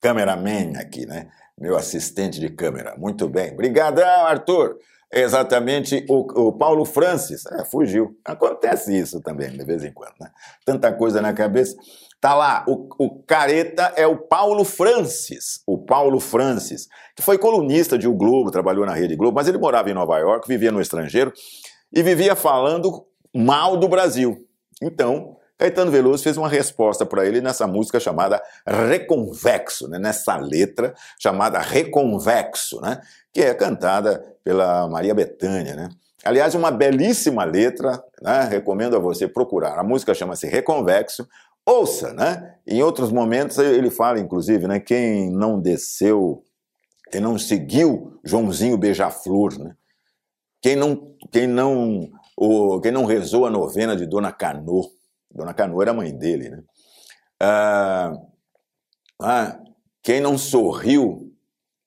[0.01, 1.31] cameraman aqui, né?
[1.61, 2.95] meu assistente de câmera.
[2.97, 3.53] Muito bem.
[3.53, 4.79] Obrigadão, Arthur.
[5.13, 7.45] Exatamente o, o Paulo Francis.
[7.47, 8.17] É, fugiu.
[8.23, 10.29] Acontece isso também, de vez em quando, né?
[10.65, 11.75] Tanta coisa na cabeça.
[12.21, 15.61] Tá lá, o, o careta é o Paulo Francis.
[15.65, 19.57] O Paulo Francis, que foi colunista de O Globo, trabalhou na Rede Globo, mas ele
[19.57, 21.33] morava em Nova York, vivia no estrangeiro
[21.91, 24.47] e vivia falando mal do Brasil.
[24.81, 29.99] Então, Caetano Veloso fez uma resposta para ele nessa música chamada Reconvexo, né?
[29.99, 32.99] nessa letra chamada Reconvexo, né?
[33.31, 35.75] que é cantada pela Maria Bethânia.
[35.75, 35.89] Né?
[36.25, 38.47] Aliás, uma belíssima letra, né?
[38.49, 39.77] recomendo a você procurar.
[39.77, 41.27] A música chama-se Reconvexo,
[41.63, 42.55] ouça, né?
[42.65, 44.79] Em outros momentos ele fala, inclusive, né?
[44.79, 46.43] Quem não desceu,
[47.11, 49.75] quem não seguiu Joãozinho Beija-Flor, né?
[50.59, 54.89] Quem não, quem não, o, quem não rezou a novena de Dona Canô,
[55.33, 56.63] Dona Canoa era a mãe dele, né?
[57.39, 58.13] Ah,
[59.21, 59.59] ah,
[60.03, 61.31] quem não sorriu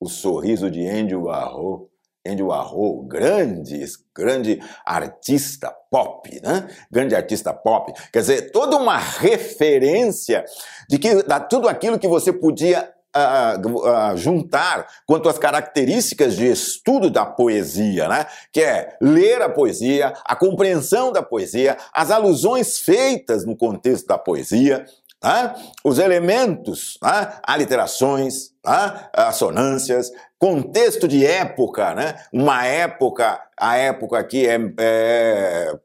[0.00, 1.90] o sorriso de Andy Warhol,
[2.26, 6.68] Andy Warhol, grande, grande artista pop, né?
[6.90, 7.92] Grande artista pop.
[8.12, 10.44] Quer dizer, toda uma referência
[10.88, 17.08] de que da tudo aquilo que você podia uh, juntar quanto às características de estudo
[17.10, 18.26] da poesia, né?
[18.52, 24.18] Que é ler a poesia, a compreensão da poesia, as alusões feitas no contexto da
[24.18, 24.84] poesia,
[25.24, 25.54] né?
[25.82, 27.32] os elementos, né?
[27.42, 29.08] aliterações, né?
[29.12, 32.16] assonâncias, contexto de época, né?
[32.30, 35.78] Uma época, a época aqui é, é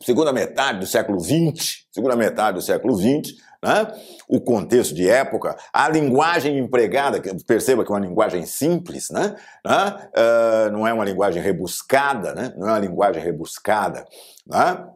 [0.00, 3.90] segunda metade do século XX, segunda metade do século XX, né?
[4.28, 9.34] o contexto de época, a linguagem empregada, perceba que é uma linguagem simples, né?
[9.64, 12.52] Uh, não é uma linguagem rebuscada, né?
[12.58, 14.04] não é uma linguagem rebuscada.
[14.46, 14.86] Né?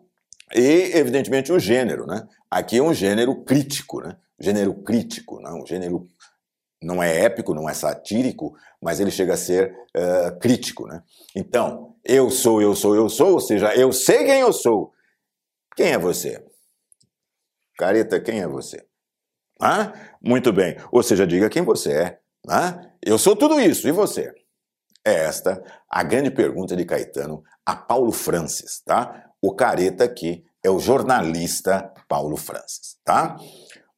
[0.55, 2.07] E, evidentemente, o gênero.
[2.07, 2.27] Né?
[2.51, 4.17] Aqui é um gênero crítico, né?
[4.39, 5.51] gênero crítico, né?
[5.51, 6.07] um gênero
[6.83, 10.87] não é épico, não é satírico, mas ele chega a ser uh, crítico.
[10.87, 11.03] Né?
[11.35, 14.93] Então, eu sou, eu sou, eu sou, ou seja, eu sei quem eu sou.
[15.75, 16.45] Quem é você?
[17.79, 18.85] Careta, quem é você?
[19.63, 20.77] Ah, muito bem.
[20.91, 22.19] Ou seja, diga quem você é.
[22.49, 24.35] Ah, eu sou tudo isso, e você?
[25.07, 29.31] É esta a grande pergunta de Caetano a Paulo Francis, tá?
[29.41, 33.37] O careta aqui é o jornalista Paulo Francis, tá?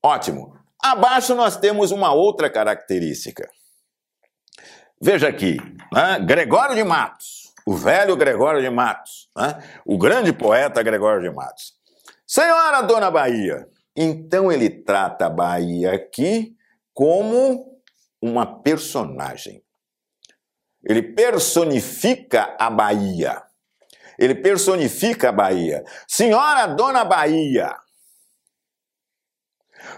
[0.02, 0.54] Ótimo.
[0.82, 3.48] Abaixo nós temos uma outra característica.
[5.00, 5.56] Veja aqui,
[5.90, 6.18] né?
[6.20, 9.58] Gregório de Matos, o velho Gregório de Matos, né?
[9.86, 11.79] o grande poeta Gregório de Matos.
[12.32, 16.56] Senhora Dona Bahia, então ele trata a Bahia aqui
[16.94, 17.82] como
[18.22, 19.64] uma personagem.
[20.84, 23.42] Ele personifica a Bahia.
[24.16, 25.84] Ele personifica a Bahia.
[26.06, 27.76] Senhora Dona Bahia,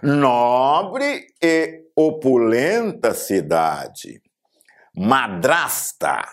[0.02, 4.22] nobre e opulenta cidade,
[4.94, 6.26] madrasta,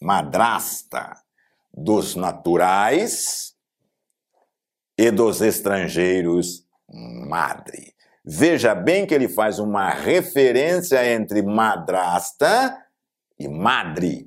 [0.00, 1.14] madrasta
[1.74, 3.47] dos naturais
[4.98, 6.64] e dos estrangeiros,
[7.28, 7.94] madre.
[8.24, 12.76] Veja bem que ele faz uma referência entre madrasta
[13.38, 14.26] e madre.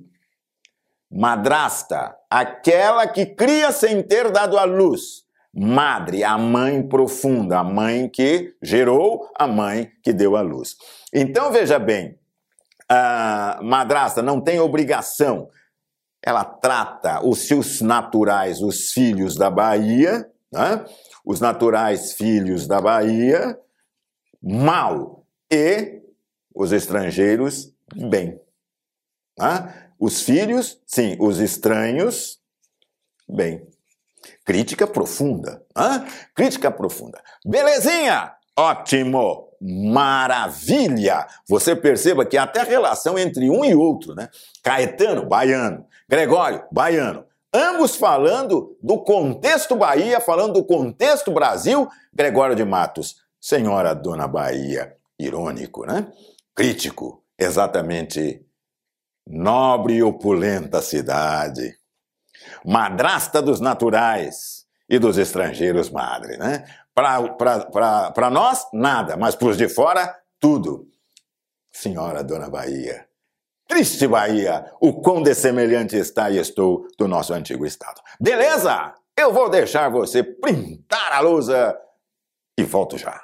[1.11, 5.25] Madrasta, aquela que cria sem ter dado à luz.
[5.53, 10.77] Madre, a mãe profunda, a mãe que gerou, a mãe que deu à luz.
[11.13, 12.17] Então veja bem,
[12.87, 15.49] a madrasta não tem obrigação.
[16.23, 20.85] Ela trata os seus naturais, os filhos da Bahia, né?
[21.25, 23.57] os naturais filhos da Bahia,
[24.41, 26.01] mal, e
[26.53, 28.39] os estrangeiros, bem.
[29.37, 29.91] Né?
[29.99, 32.39] Os filhos, sim, os estranhos,
[33.27, 33.67] bem.
[34.45, 35.63] Crítica profunda.
[35.75, 36.05] Hã?
[36.35, 37.21] Crítica profunda.
[37.45, 38.33] Belezinha!
[38.57, 39.49] Ótimo!
[39.61, 41.27] Maravilha!
[41.47, 44.29] Você perceba que até a relação entre um e outro, né?
[44.63, 45.85] Caetano, baiano.
[46.09, 47.25] Gregório, baiano.
[47.53, 51.87] Ambos falando do contexto Bahia, falando do contexto Brasil.
[52.13, 54.95] Gregório de Matos, senhora Dona Bahia.
[55.19, 56.11] Irônico, né?
[56.55, 58.45] Crítico, exatamente.
[59.27, 61.81] Nobre e opulenta cidade
[62.65, 66.65] madrasta dos naturais e dos estrangeiros madre, né?
[66.93, 70.87] Para nós, nada, mas para os de fora, tudo.
[71.71, 73.07] Senhora Dona Bahia,
[73.71, 78.01] triste Bahia, o quão dessemelhante está e estou do nosso antigo estado.
[78.19, 78.93] Beleza?
[79.17, 81.79] Eu vou deixar você printar a lousa
[82.57, 83.17] e volto já.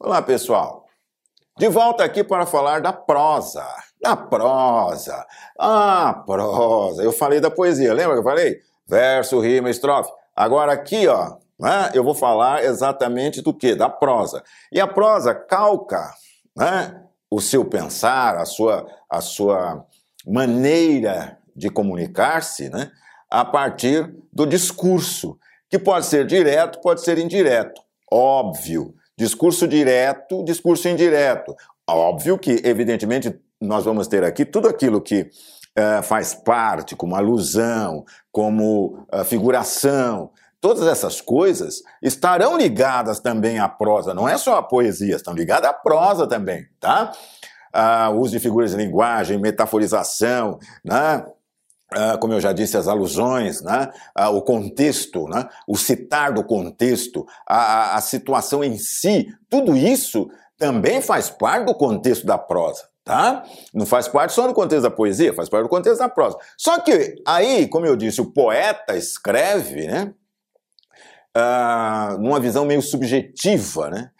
[0.00, 0.86] Olá, pessoal.
[1.58, 3.66] De volta aqui para falar da prosa.
[4.00, 5.26] Da prosa.
[5.58, 7.02] Ah, prosa.
[7.02, 8.56] Eu falei da poesia, lembra que eu falei?
[8.86, 10.10] Verso, rima, estrofe.
[10.34, 13.74] Agora aqui, ó, né, eu vou falar exatamente do que?
[13.74, 14.42] Da prosa.
[14.72, 16.14] E a prosa calca
[16.56, 19.84] né, o seu pensar, a sua, a sua
[20.26, 22.90] maneira de comunicar-se né,
[23.30, 25.38] a partir do discurso,
[25.68, 27.82] que pode ser direto, pode ser indireto.
[28.10, 28.94] Óbvio.
[29.16, 31.54] Discurso direto, discurso indireto.
[31.88, 38.04] Óbvio que, evidentemente, nós vamos ter aqui tudo aquilo que uh, faz parte, como alusão,
[38.30, 44.62] como uh, figuração, todas essas coisas estarão ligadas também à prosa, não é só a
[44.62, 47.12] poesia, estão ligadas à prosa também, tá?
[47.74, 51.24] Uh, uso de figuras de linguagem, metaforização, né?
[51.94, 53.90] Uh, como eu já disse, as alusões, né?
[54.18, 55.48] Uh, o contexto, né?
[55.66, 61.74] o citar do contexto, a, a situação em si, tudo isso também faz parte do
[61.74, 62.88] contexto da prosa.
[63.04, 63.42] Tá?
[63.72, 66.36] Não faz parte só do contexto da poesia, faz parte do contexto da prosa.
[66.58, 70.12] Só que aí, como eu disse, o poeta escreve, né?
[71.36, 74.10] Uh, numa visão meio subjetiva, né?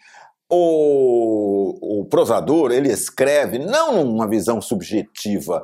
[0.51, 5.63] O, o prosador, ele escreve não numa visão subjetiva,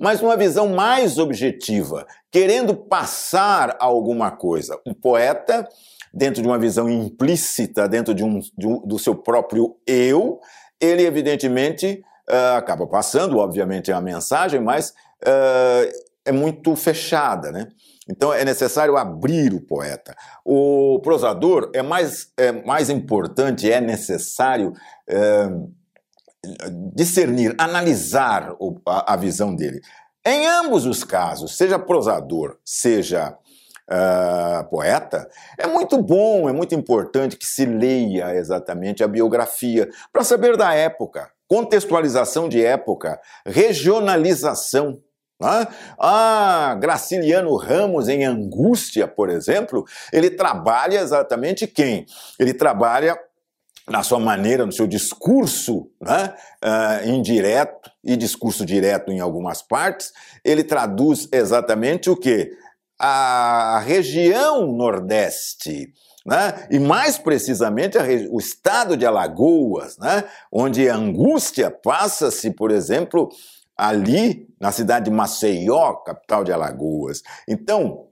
[0.00, 4.80] mas uma visão mais objetiva, querendo passar alguma coisa.
[4.86, 5.68] O poeta,
[6.12, 10.40] dentro de uma visão implícita, dentro de um, de um do seu próprio eu,
[10.80, 14.90] ele evidentemente uh, acaba passando, obviamente, a mensagem, mas
[15.22, 15.92] uh,
[16.24, 17.68] é muito fechada, né?
[18.12, 20.14] Então é necessário abrir o poeta.
[20.44, 24.74] O prosador é mais, é mais importante, é necessário
[25.08, 25.48] é,
[26.94, 29.80] discernir, analisar o, a, a, visão dele.
[30.24, 33.30] Em ambos os casos, seja prosador, seja
[33.90, 35.26] uh, poeta,
[35.58, 40.74] é muito bom, é muito importante que se leia exatamente a biografia para saber da
[40.74, 45.00] época, contextualização de época, regionalização.
[45.42, 45.66] Né?
[45.98, 52.06] Ah, Graciliano Ramos, em Angústia, por exemplo, ele trabalha exatamente quem?
[52.38, 53.18] Ele trabalha
[53.88, 56.32] na sua maneira, no seu discurso né,
[56.64, 60.12] uh, indireto e discurso direto em algumas partes,
[60.44, 62.52] ele traduz exatamente o que?
[62.96, 65.92] A região Nordeste,
[66.24, 66.68] né?
[66.70, 67.98] e mais precisamente
[68.30, 70.22] o estado de Alagoas, né?
[70.52, 73.28] onde a angústia passa-se, por exemplo,
[73.82, 77.20] ali na cidade de Maceió, capital de Alagoas.
[77.48, 78.06] Então,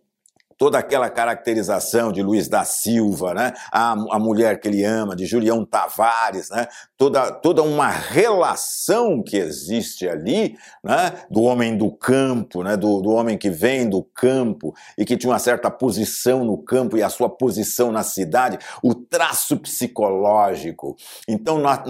[0.59, 3.55] toda aquela caracterização de Luiz da Silva, né?
[3.73, 6.67] a, a mulher que ele ama, de Julião Tavares, né?
[6.99, 11.13] toda, toda uma relação que existe ali né?
[11.31, 12.77] do homem do campo, né?
[12.77, 16.99] do, do homem que vem do campo e que tinha uma certa posição no campo
[16.99, 20.97] e a sua posição na cidade, o traço psicológico.
[21.27, 21.81] Então, nós,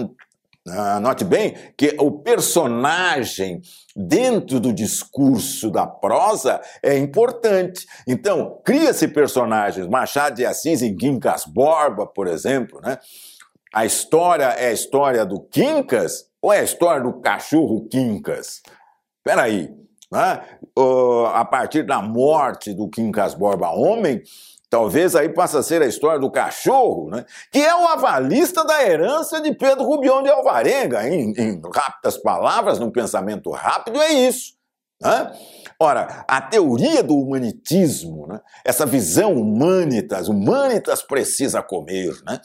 [0.67, 3.61] ah, note bem que o personagem
[3.95, 7.85] dentro do discurso da prosa é importante.
[8.07, 12.99] Então, cria-se personagens, Machado de Assis em Quincas Borba, por exemplo, né?
[13.73, 18.61] A história é a história do Quincas ou é a história do cachorro Quincas?
[19.23, 19.73] Peraí,
[20.11, 20.41] né?
[20.77, 24.21] Uh, a partir da morte do Quincas Borba homem,
[24.71, 27.25] Talvez aí passe a ser a história do cachorro, né?
[27.51, 31.05] que é o avalista da herança de Pedro Rubião de Alvarenga.
[31.09, 34.53] Em, em rápidas palavras, num pensamento rápido, é isso.
[35.01, 35.37] Né?
[35.77, 38.39] Ora, a teoria do humanitismo, né?
[38.63, 42.39] essa visão humanitas, humanitas precisa comer, né?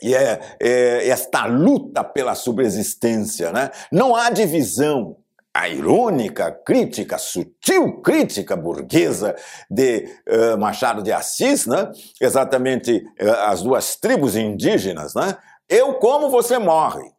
[0.00, 3.72] e é, é, esta luta pela subsistência, né?
[3.90, 5.16] não há divisão
[5.56, 9.34] a irônica crítica, sutil crítica burguesa
[9.70, 11.90] de uh, Machado de Assis, né?
[12.20, 15.34] exatamente uh, as duas tribos indígenas, né?
[15.66, 17.10] eu como, você morre.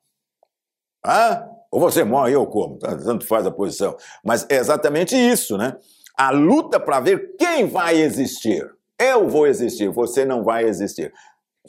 [1.04, 1.48] Ah?
[1.72, 3.98] Ou você morre, eu como, tanto faz a posição.
[4.24, 5.76] Mas é exatamente isso, né?
[6.16, 8.64] A luta para ver quem vai existir.
[9.00, 11.12] Eu vou existir, você não vai existir.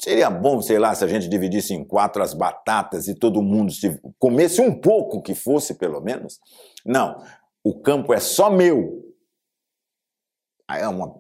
[0.01, 3.73] Seria bom, sei lá, se a gente dividisse em quatro as batatas e todo mundo
[3.73, 6.39] se comesse um pouco que fosse, pelo menos.
[6.85, 7.23] Não,
[7.65, 9.05] o campo é só meu.
[10.69, 11.15] Aí é uma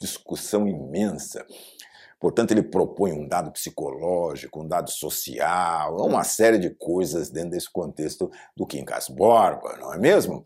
[0.00, 1.46] discussão imensa.
[2.20, 7.72] Portanto, ele propõe um dado psicológico, um dado social, uma série de coisas dentro desse
[7.72, 10.44] contexto do Quincas Borba, não é mesmo?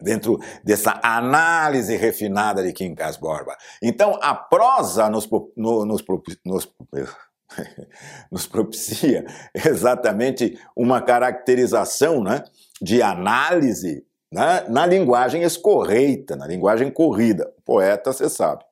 [0.00, 3.56] Dentro dessa análise refinada de Quincas Borba.
[3.82, 6.04] Então, a prosa nos, no, nos,
[6.44, 6.74] nos,
[8.30, 12.44] nos propicia exatamente uma caracterização né,
[12.80, 17.50] de análise né, na linguagem escorreita, na linguagem corrida.
[17.58, 18.64] O poeta, você sabe,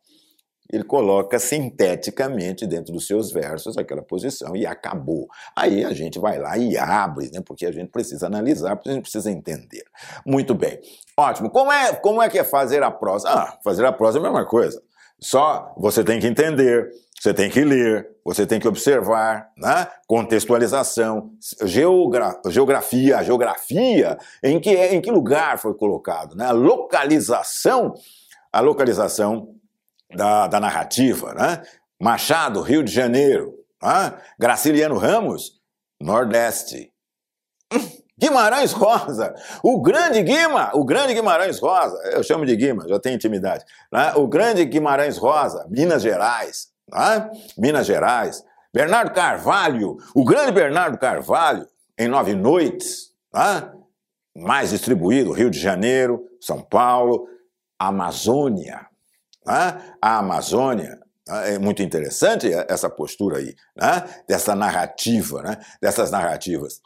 [0.73, 5.29] ele coloca sinteticamente dentro dos seus versos aquela posição e acabou.
[5.55, 8.93] Aí a gente vai lá e abre, né, porque a gente precisa analisar, porque a
[8.93, 9.85] gente precisa entender.
[10.25, 10.81] Muito bem.
[11.17, 11.51] Ótimo.
[11.51, 13.29] Como é, como é que é fazer a prosa?
[13.29, 14.83] Ah, fazer a prosa é a mesma coisa.
[15.19, 19.87] Só você tem que entender, você tem que ler, você tem que observar, né?
[20.07, 21.31] contextualização,
[21.65, 26.47] geogra geografia, a geografia, em que, em que lugar foi colocado, né?
[26.47, 27.95] a localização,
[28.53, 29.55] a localização
[30.15, 31.63] da, da narrativa, né?
[32.01, 34.15] Machado, Rio de Janeiro, né?
[34.39, 35.61] Graciliano Ramos,
[36.01, 36.93] Nordeste.
[38.19, 43.15] Guimarães Rosa, o grande Guima, o grande Guimarães Rosa, eu chamo de Guima, já tenho
[43.15, 44.15] intimidade, né?
[44.17, 47.31] o grande Guimarães Rosa, Minas Gerais, né?
[47.59, 48.43] Minas Gerais,
[48.73, 53.71] Bernardo Carvalho, o grande Bernardo Carvalho, em Nove Noites, né?
[54.35, 57.29] mais distribuído, Rio de Janeiro, São Paulo,
[57.79, 58.87] Amazônia,
[59.47, 59.95] né?
[60.01, 61.55] a Amazônia, né?
[61.55, 64.05] é muito interessante essa postura aí, né?
[64.29, 65.59] dessa narrativa, né?
[65.81, 66.81] dessas narrativas.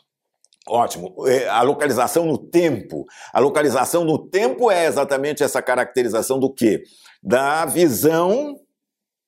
[0.69, 1.27] Ótimo.
[1.27, 3.05] É, a localização no tempo.
[3.33, 6.83] A localização no tempo é exatamente essa caracterização do quê?
[7.23, 8.57] Da visão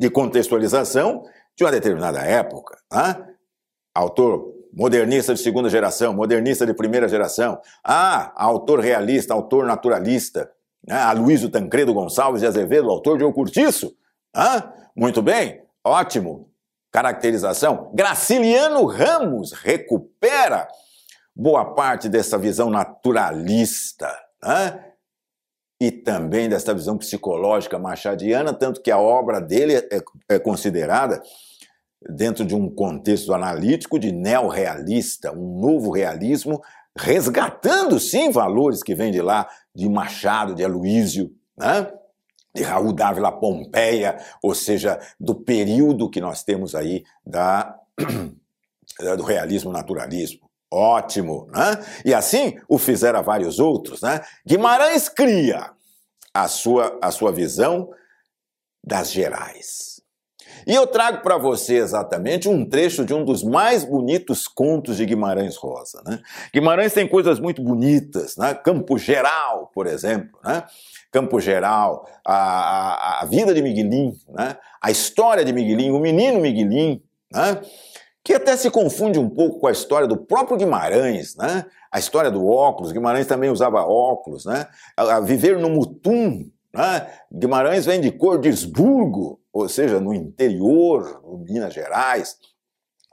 [0.00, 1.24] de contextualização
[1.56, 2.76] de uma determinada época.
[2.92, 3.26] Né?
[3.94, 7.60] Autor modernista de segunda geração, modernista de primeira geração.
[7.84, 10.50] Ah, autor realista, autor naturalista.
[10.88, 13.94] Ah, Aloysio Tancredo Gonçalves de Azevedo, autor de O Curtiço.
[14.34, 16.50] Ah, muito bem, ótimo.
[16.90, 17.90] Caracterização.
[17.94, 20.68] Graciliano Ramos recupera
[21.34, 24.08] boa parte dessa visão naturalista.
[24.44, 24.92] Né?
[25.82, 31.20] e também dessa visão psicológica machadiana, tanto que a obra dele é, é considerada
[32.08, 36.62] dentro de um contexto analítico de neorrealista, um novo realismo,
[36.96, 41.90] resgatando sim valores que vêm de lá, de Machado, de Aloísio, né?
[42.54, 47.74] de Raul Dávila Pompeia, ou seja, do período que nós temos aí da,
[49.16, 50.50] do realismo naturalismo.
[50.70, 51.84] Ótimo, né?
[52.04, 54.22] E assim o fizeram vários outros, né?
[54.46, 55.70] Guimarães cria
[56.32, 57.90] a sua, a sua visão
[58.82, 59.91] das gerais.
[60.66, 65.06] E eu trago para você exatamente um trecho de um dos mais bonitos contos de
[65.06, 66.02] Guimarães Rosa.
[66.06, 66.20] Né?
[66.52, 68.54] Guimarães tem coisas muito bonitas, né?
[68.54, 70.38] Campo Geral, por exemplo.
[70.44, 70.62] Né?
[71.10, 74.56] Campo Geral, a, a, a vida de Miguelim, né?
[74.80, 77.60] a história de Miguelim, o menino Miguelim, né?
[78.24, 81.66] que até se confunde um pouco com a história do próprio Guimarães, né?
[81.90, 84.66] a história do óculos, Guimarães também usava óculos, né?
[84.96, 87.06] a, a viver no Mutum, né?
[87.30, 92.36] Guimarães vem de Cordisburgo, ou seja, no interior, no Minas Gerais,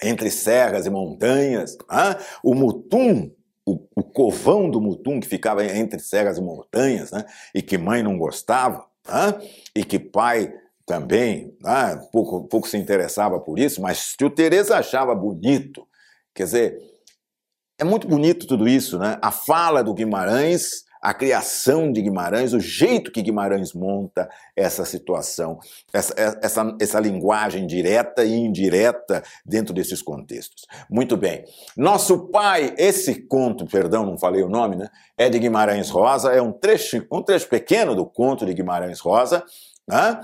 [0.01, 1.77] entre serras e montanhas.
[1.89, 2.15] Né?
[2.43, 3.31] O Mutum,
[3.65, 7.25] o, o, covão do Mutum, que ficava entre serras e montanhas, né?
[7.53, 9.39] e que mãe não gostava, né?
[9.75, 10.53] e que pai
[10.85, 11.55] também
[12.11, 15.87] pouco, pouco se interessava por isso, mas tio Teresa achava bonito.
[16.33, 16.77] Quer dizer,
[17.77, 19.17] é muito bonito tudo isso, né?
[19.21, 25.59] A fala do Guimarães a criação de Guimarães, o jeito que Guimarães monta essa situação,
[25.93, 30.65] essa, essa, essa linguagem direta e indireta dentro desses contextos.
[30.89, 31.45] Muito bem.
[31.77, 34.89] Nosso pai, esse conto, perdão, não falei o nome, né?
[35.17, 39.43] É de Guimarães Rosa, é um trecho, um trecho pequeno do conto de Guimarães Rosa,
[39.87, 40.19] né?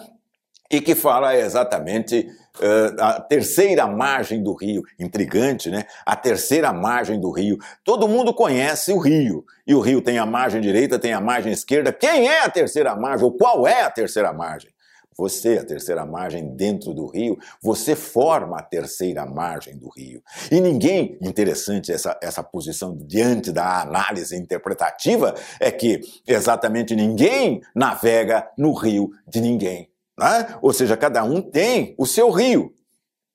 [0.69, 2.27] e que fala exatamente
[2.59, 4.83] uh, a terceira margem do rio.
[4.99, 5.85] Intrigante, né?
[6.05, 7.57] A terceira margem do rio.
[7.83, 9.45] Todo mundo conhece o rio.
[9.65, 11.91] E o rio tem a margem direita, tem a margem esquerda.
[11.91, 13.25] Quem é a terceira margem?
[13.25, 14.75] Ou qual é a terceira margem?
[15.17, 20.21] Você, a terceira margem dentro do rio, você forma a terceira margem do rio.
[20.51, 28.45] E ninguém, interessante essa, essa posição diante da análise interpretativa, é que exatamente ninguém navega
[28.57, 29.89] no rio de ninguém.
[30.17, 30.57] Né?
[30.61, 32.73] Ou seja, cada um tem o seu rio.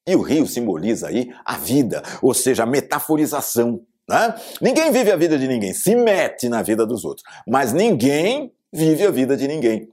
[0.06, 3.80] E o rio simboliza aí a vida, ou seja, a metaforização.
[4.08, 4.34] Né?
[4.60, 9.06] Ninguém vive a vida de ninguém, se mete na vida dos outros, mas ninguém vive
[9.06, 9.88] a vida de ninguém.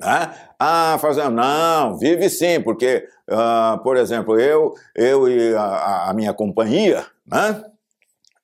[0.00, 0.34] Né?
[0.58, 6.32] Ah, fazendo, não, vive sim, porque, uh, por exemplo, eu, eu e a, a minha
[6.32, 7.62] companhia, né?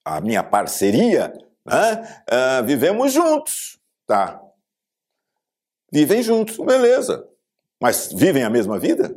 [0.04, 1.32] a minha parceria,
[1.66, 2.22] né?
[2.30, 4.40] Uh, vivemos juntos, tá?
[5.92, 7.26] Vivem juntos, beleza.
[7.80, 9.14] Mas vivem a mesma vida?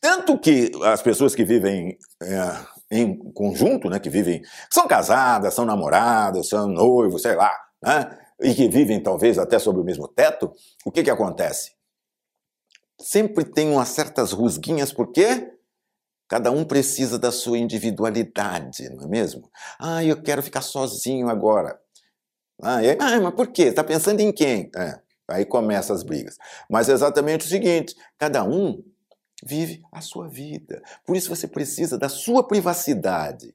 [0.00, 5.64] Tanto que as pessoas que vivem é, em conjunto, né, que vivem, são casadas, são
[5.64, 7.52] namoradas, são noivos, sei lá,
[7.82, 10.52] né, e que vivem talvez até sob o mesmo teto,
[10.84, 11.72] o que que acontece?
[12.98, 15.52] Sempre tem umas certas rusguinhas, porque
[16.28, 19.50] cada um precisa da sua individualidade, não é mesmo?
[19.78, 21.78] Ah, eu quero ficar sozinho agora.
[22.62, 23.64] Ah, ah mas por quê?
[23.64, 24.70] Está pensando em quem?
[24.74, 25.05] É.
[25.28, 26.36] Aí começam as brigas.
[26.70, 28.82] Mas é exatamente o seguinte: cada um
[29.44, 30.82] vive a sua vida.
[31.04, 33.54] Por isso você precisa da sua privacidade.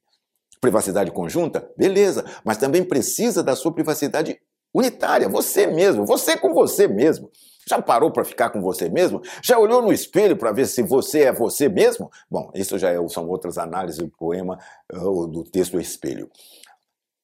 [0.60, 1.68] Privacidade conjunta?
[1.76, 4.40] Beleza, mas também precisa da sua privacidade
[4.74, 7.30] unitária, você mesmo, você com você mesmo.
[7.68, 9.22] Já parou para ficar com você mesmo?
[9.44, 12.10] Já olhou no espelho para ver se você é você mesmo?
[12.30, 14.58] Bom, isso já é, são outras análises do poema
[14.94, 16.30] ou do texto Espelho.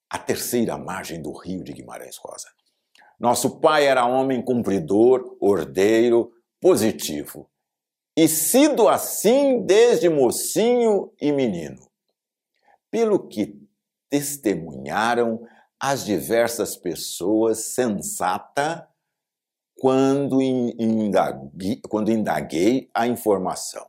[0.09, 2.47] A terceira margem do rio de Guimarães Rosa.
[3.19, 7.49] Nosso pai era homem cumpridor, ordeiro, positivo.
[8.15, 11.87] E sido assim desde mocinho e menino.
[12.89, 13.59] Pelo que
[14.09, 15.45] testemunharam
[15.79, 18.87] as diversas pessoas sensata
[19.79, 23.87] quando indaguei, quando indaguei a informação.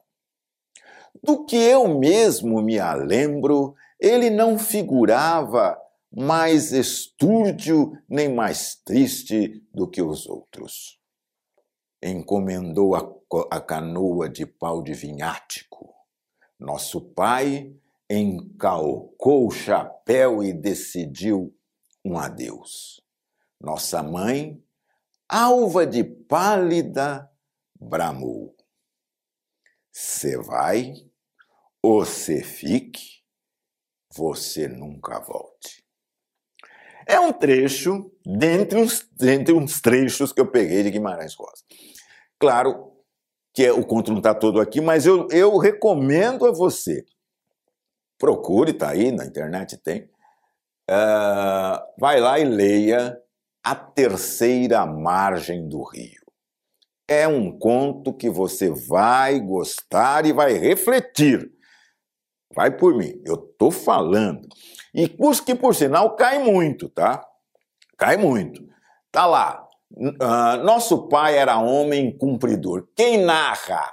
[1.23, 5.79] Do que eu mesmo me lembro, ele não figurava
[6.11, 10.99] mais estúrdio nem mais triste do que os outros.
[12.03, 13.03] Encomendou a,
[13.51, 15.95] a canoa de pau de vinhático.
[16.59, 17.77] Nosso pai
[18.11, 21.55] encalcou o chapéu e decidiu
[22.05, 23.03] um adeus.
[23.61, 24.63] Nossa mãe,
[25.29, 27.31] alva de pálida,
[27.79, 28.57] bramou.
[29.93, 30.95] Cê vai
[31.83, 33.23] ou cê fique,
[34.15, 35.88] você nunca volte.
[37.09, 41.65] É um trecho dentre uns, dentre uns trechos que eu peguei de Guimarães Rosa.
[42.39, 42.93] Claro
[43.55, 47.07] que é, o conto não está todo aqui, mas eu, eu recomendo a você.
[48.19, 50.03] Procure, está aí na internet, tem.
[50.91, 53.19] Uh, vai lá e leia
[53.65, 56.23] A Terceira Margem do Rio.
[57.09, 61.51] É um conto que você vai gostar e vai refletir.
[62.55, 64.47] Vai por mim, eu tô falando.
[64.95, 67.25] E curso que, por sinal, cai muito, tá?
[67.97, 68.67] Cai muito.
[69.11, 69.67] Tá lá.
[69.91, 72.89] Uh, nosso pai era homem cumpridor.
[72.95, 73.91] Quem narra?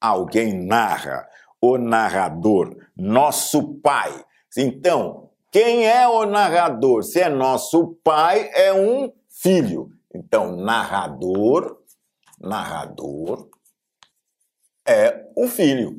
[0.00, 1.26] Alguém narra.
[1.60, 2.76] O narrador.
[2.96, 4.24] Nosso pai.
[4.56, 7.02] Então, quem é o narrador?
[7.02, 9.90] Se é nosso pai, é um filho.
[10.14, 11.78] Então, narrador,
[12.40, 13.48] narrador
[14.86, 15.96] é o filho.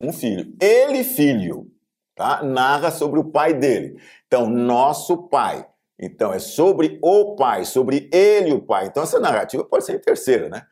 [0.00, 0.54] Um filho.
[0.60, 1.71] Ele, filho
[2.14, 2.42] tá?
[2.42, 4.00] narra sobre o pai dele.
[4.26, 5.66] Então, nosso pai.
[5.98, 8.86] Então, é sobre o pai, sobre ele, o pai.
[8.86, 10.62] Então, essa narrativa pode ser em terceira, né?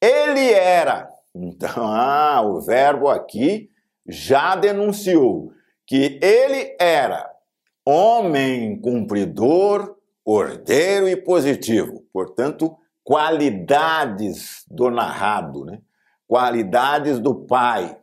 [0.00, 1.08] Ele era.
[1.34, 3.70] Então, ah, o verbo aqui
[4.06, 5.52] já denunciou
[5.86, 7.30] que ele era
[7.84, 12.04] homem cumpridor, ordeiro e positivo.
[12.12, 15.80] Portanto, qualidades do narrado, né?
[16.26, 17.96] qualidades do pai.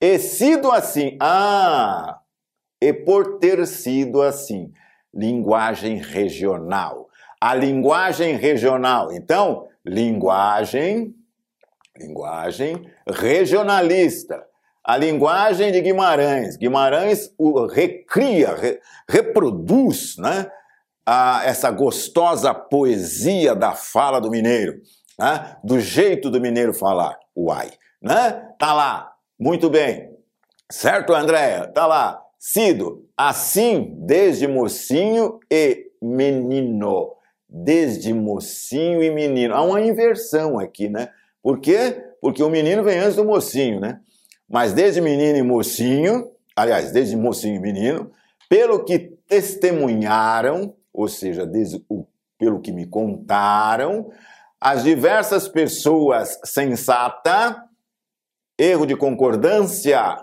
[0.00, 2.18] E sido assim, ah,
[2.80, 4.72] e por ter sido assim,
[5.14, 7.08] linguagem regional.
[7.40, 11.14] A linguagem regional, então, linguagem,
[11.96, 14.44] linguagem regionalista.
[14.84, 16.56] A linguagem de Guimarães.
[16.56, 17.30] Guimarães
[17.72, 18.78] recria, re,
[19.08, 20.50] reproduz, né?
[21.06, 24.80] A, essa gostosa poesia da fala do mineiro,
[25.18, 25.56] né?
[25.62, 27.18] do jeito do mineiro falar.
[27.36, 27.70] Uai,
[28.02, 28.52] né?
[28.58, 29.13] Tá lá,
[29.44, 30.08] muito bem.
[30.72, 31.66] Certo, Andréia?
[31.66, 32.18] Tá lá.
[32.38, 37.12] Sido, assim, desde mocinho e menino.
[37.46, 39.54] Desde mocinho e menino.
[39.54, 41.10] Há uma inversão aqui, né?
[41.42, 42.02] Por quê?
[42.22, 44.00] Porque o menino vem antes do mocinho, né?
[44.48, 48.10] Mas desde menino e mocinho, aliás, desde mocinho e menino,
[48.48, 52.06] pelo que testemunharam, ou seja, desde o,
[52.38, 54.10] pelo que me contaram,
[54.58, 57.56] as diversas pessoas sensatas
[58.58, 60.16] Erro de concordância?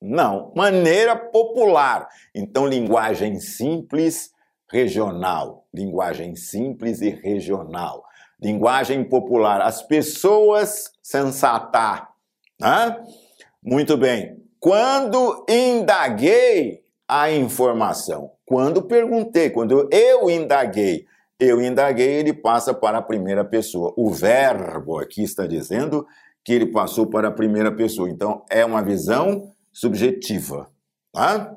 [0.00, 0.52] Não.
[0.56, 2.08] Maneira popular.
[2.34, 4.30] Então, linguagem simples,
[4.68, 5.66] regional.
[5.72, 8.04] Linguagem simples e regional.
[8.40, 9.60] Linguagem popular.
[9.60, 12.02] As pessoas sensatas.
[12.60, 13.04] Né?
[13.62, 14.42] Muito bem.
[14.58, 21.06] Quando indaguei a informação, quando perguntei, quando eu indaguei,
[21.38, 23.92] eu indaguei, ele passa para a primeira pessoa.
[23.96, 26.06] O verbo aqui está dizendo
[26.44, 28.08] que ele passou para a primeira pessoa.
[28.08, 30.70] Então, é uma visão subjetiva.
[31.12, 31.56] Tá?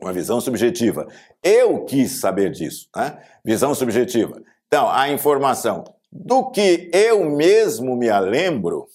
[0.00, 1.06] Uma visão subjetiva.
[1.42, 2.88] Eu quis saber disso.
[2.92, 3.22] Tá?
[3.44, 4.42] Visão subjetiva.
[4.66, 8.86] Então, a informação do que eu mesmo me alembro,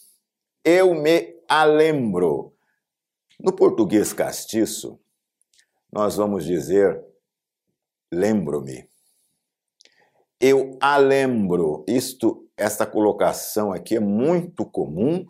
[0.64, 2.54] eu me alembro.
[3.40, 5.00] No português castiço,
[5.92, 7.04] nós vamos dizer
[8.12, 8.88] lembro-me.
[10.40, 11.84] Eu alembro.
[11.88, 15.26] Isto esta colocação aqui é muito comum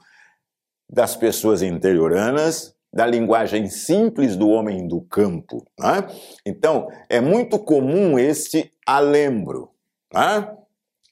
[0.90, 5.68] das pessoas interioranas, da linguagem simples do homem do campo.
[5.78, 6.08] Né?
[6.46, 9.70] Então, é muito comum este alembro.
[10.14, 10.50] Né?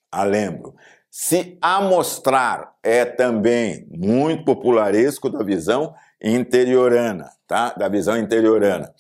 [0.10, 0.74] Alembro.
[1.12, 7.74] Se amostrar é também muito popularesco da visão interiorana, tá?
[7.74, 8.94] Da visão interiorana.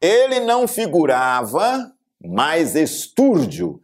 [0.00, 1.92] Ele não figurava,
[2.24, 3.80] mas estúrdio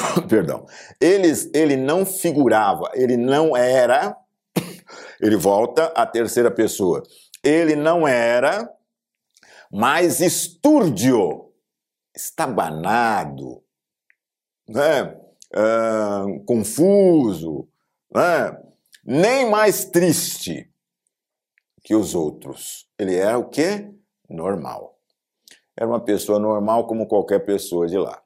[0.28, 0.66] perdão,
[1.00, 4.16] eles, ele não figurava, ele não era,
[5.20, 7.02] ele volta à terceira pessoa,
[7.42, 8.68] ele não era,
[9.70, 11.52] mas estúrdio,
[12.14, 13.62] estabanado,
[14.68, 15.16] né?
[15.54, 17.66] Uh, confuso,
[18.14, 18.54] né?
[19.04, 20.70] nem mais triste
[21.82, 22.86] que os outros.
[22.98, 23.90] Ele era o quê?
[24.28, 24.98] Normal.
[25.74, 28.22] Era uma pessoa normal como qualquer pessoa de lá.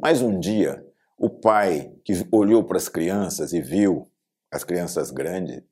[0.00, 0.84] Mas um dia
[1.18, 4.10] o pai que olhou para as crianças e viu
[4.50, 5.62] as crianças grandes,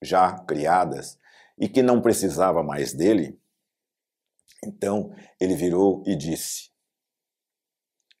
[0.00, 1.18] já criadas,
[1.58, 3.40] e que não precisava mais dele,
[4.64, 6.70] então ele virou e disse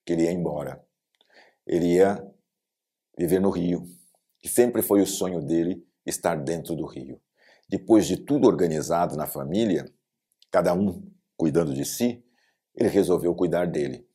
[0.04, 0.84] que ele ia embora.
[1.66, 2.24] Ele ia
[3.16, 3.84] viver no Rio,
[4.38, 7.20] que sempre foi o sonho dele estar dentro do Rio.
[7.68, 9.84] Depois de tudo organizado na família,
[10.50, 12.24] cada um cuidando de si,
[12.74, 14.06] ele resolveu cuidar dele.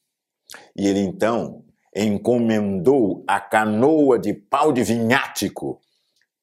[0.76, 5.80] E ele então encomendou a canoa de pau de vinhático.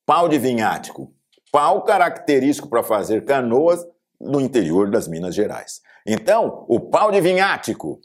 [0.07, 1.15] Pau de vinhático,
[1.51, 3.87] pau característico para fazer canoas
[4.21, 5.81] no interior das Minas Gerais.
[6.07, 8.01] Então, o pau de vinhático,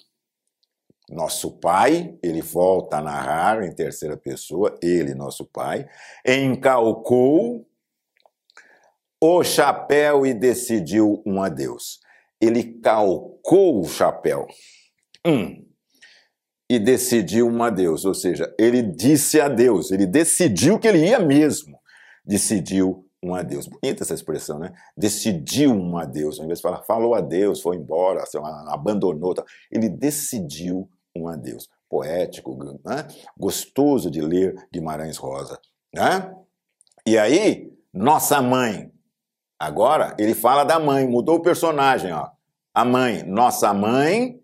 [1.10, 5.88] nosso pai, ele volta a narrar em terceira pessoa, ele, nosso pai,
[6.26, 7.68] encalcou
[9.22, 12.00] o chapéu e decidiu um adeus.
[12.40, 14.48] Ele calcou o chapéu
[15.26, 15.66] hum,
[16.70, 21.80] e decidiu um adeus, ou seja, ele disse adeus, ele decidiu que ele ia mesmo,
[22.24, 23.68] decidiu um adeus.
[23.68, 24.72] Bonita essa expressão, né?
[24.96, 28.24] Decidiu um adeus, ao invés de falar falou adeus, foi embora,
[28.68, 29.34] abandonou,
[29.72, 31.68] ele decidiu um adeus.
[31.90, 32.56] Poético,
[32.86, 33.08] né?
[33.36, 35.60] gostoso de ler Guimarães Rosa.
[35.92, 36.32] Né?
[37.04, 38.92] E aí, nossa mãe,
[39.60, 42.30] Agora ele fala da mãe, mudou o personagem, ó.
[42.74, 44.39] A mãe, nossa mãe,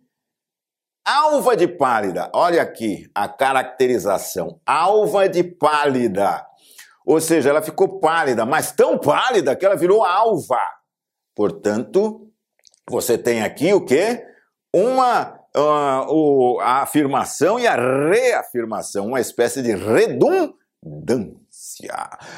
[1.06, 2.32] alva de pálida.
[2.34, 6.45] Olha aqui a caracterização, alva de pálida.
[7.06, 10.60] Ou seja, ela ficou pálida, mas tão pálida que ela virou alva.
[11.36, 12.32] Portanto,
[12.89, 14.26] você tem aqui o quê?
[14.74, 21.36] Uma uh, a afirmação e a reafirmação, uma espécie de redundância.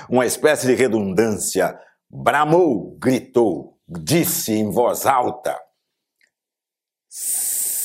[0.09, 5.57] Uma espécie de redundância bramou, gritou, disse em voz alta: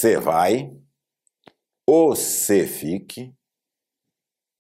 [0.03, 0.77] Você vai,
[1.89, 3.33] você fique,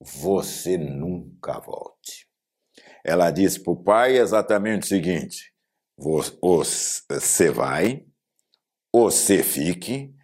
[0.01, 2.29] você nunca volte.
[3.05, 5.53] Ela disse para o pai exatamente o seguinte:
[5.99, 8.07] Você vai,
[8.95, 10.15] você fique,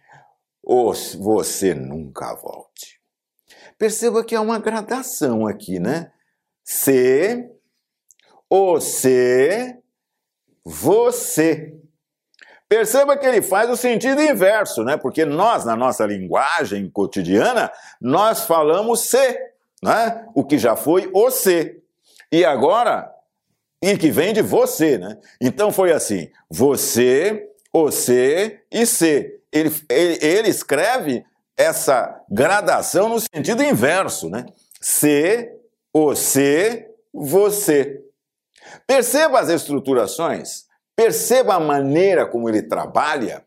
[0.63, 3.01] você nunca volte.
[3.77, 6.13] Perceba que há uma gradação aqui, né?
[6.63, 7.45] Se
[8.49, 9.83] você,
[10.63, 11.77] você.
[12.69, 14.95] Perceba que ele faz o sentido inverso, né?
[14.95, 19.39] Porque nós, na nossa linguagem cotidiana, nós falamos se,
[19.81, 20.27] né?
[20.35, 21.81] O que já foi o se.
[22.31, 23.11] E agora,
[23.81, 25.17] e que vem de você, né?
[25.41, 29.39] Então foi assim: você, você e se.
[29.51, 31.25] Ele, ele, ele escreve
[31.57, 34.45] essa gradação no sentido inverso, né?
[34.79, 35.49] Se,
[35.91, 37.99] o se, você.
[38.85, 40.68] Perceba as estruturações,
[40.99, 43.45] perceba a maneira como ele trabalha.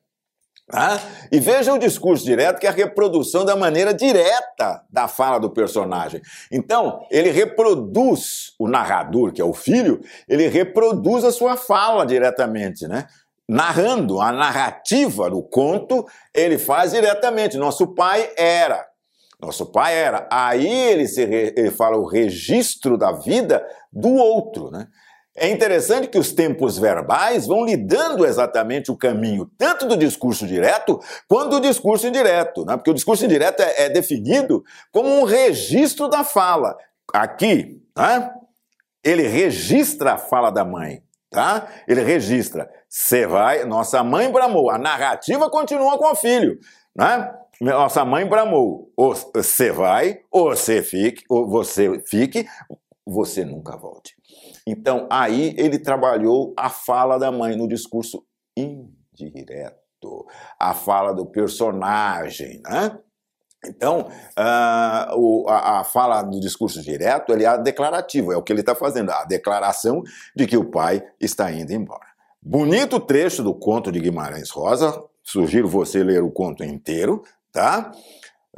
[0.67, 0.99] Tá?
[1.31, 5.51] E veja o discurso direto, que é a reprodução da maneira direta da fala do
[5.51, 6.23] personagem.
[6.51, 12.89] Então, ele reproduz, o narrador, que é o filho, ele reproduz a sua fala diretamente,
[12.89, 13.07] né?
[13.47, 17.59] Narrando a narrativa do conto, ele faz diretamente.
[17.59, 18.83] Nosso pai era.
[19.39, 20.27] Nosso pai era.
[20.33, 24.87] Aí ele, se ele fala o registro da vida do outro, né?
[25.35, 30.47] É interessante que os tempos verbais vão lhe dando exatamente o caminho, tanto do discurso
[30.47, 32.77] direto quanto do discurso indireto, né?
[32.77, 36.77] porque o discurso indireto é, é definido como um registro da fala.
[37.15, 38.31] Aqui, né?
[39.03, 41.67] ele registra a fala da mãe, tá?
[41.89, 42.71] Ele registra.
[42.89, 44.71] Você vai, nossa mãe bramou.
[44.71, 46.59] A narrativa continua com o filho,
[46.95, 47.33] né?
[47.61, 48.93] Nossa mãe bramou.
[48.97, 52.47] Ou você vai, ou você fique, ou você fique,
[53.05, 54.15] você nunca volte.
[54.67, 58.25] Então, aí ele trabalhou a fala da mãe no discurso
[58.57, 60.27] indireto,
[60.59, 62.99] a fala do personagem, né?
[63.65, 68.61] Então, uh, o, a, a, fala do discurso direto é declarativo, é o que ele
[68.61, 70.03] está fazendo, a declaração
[70.35, 72.07] de que o pai está indo embora.
[72.43, 77.93] Bonito trecho do conto de Guimarães Rosa, sugiro você ler o conto inteiro, tá?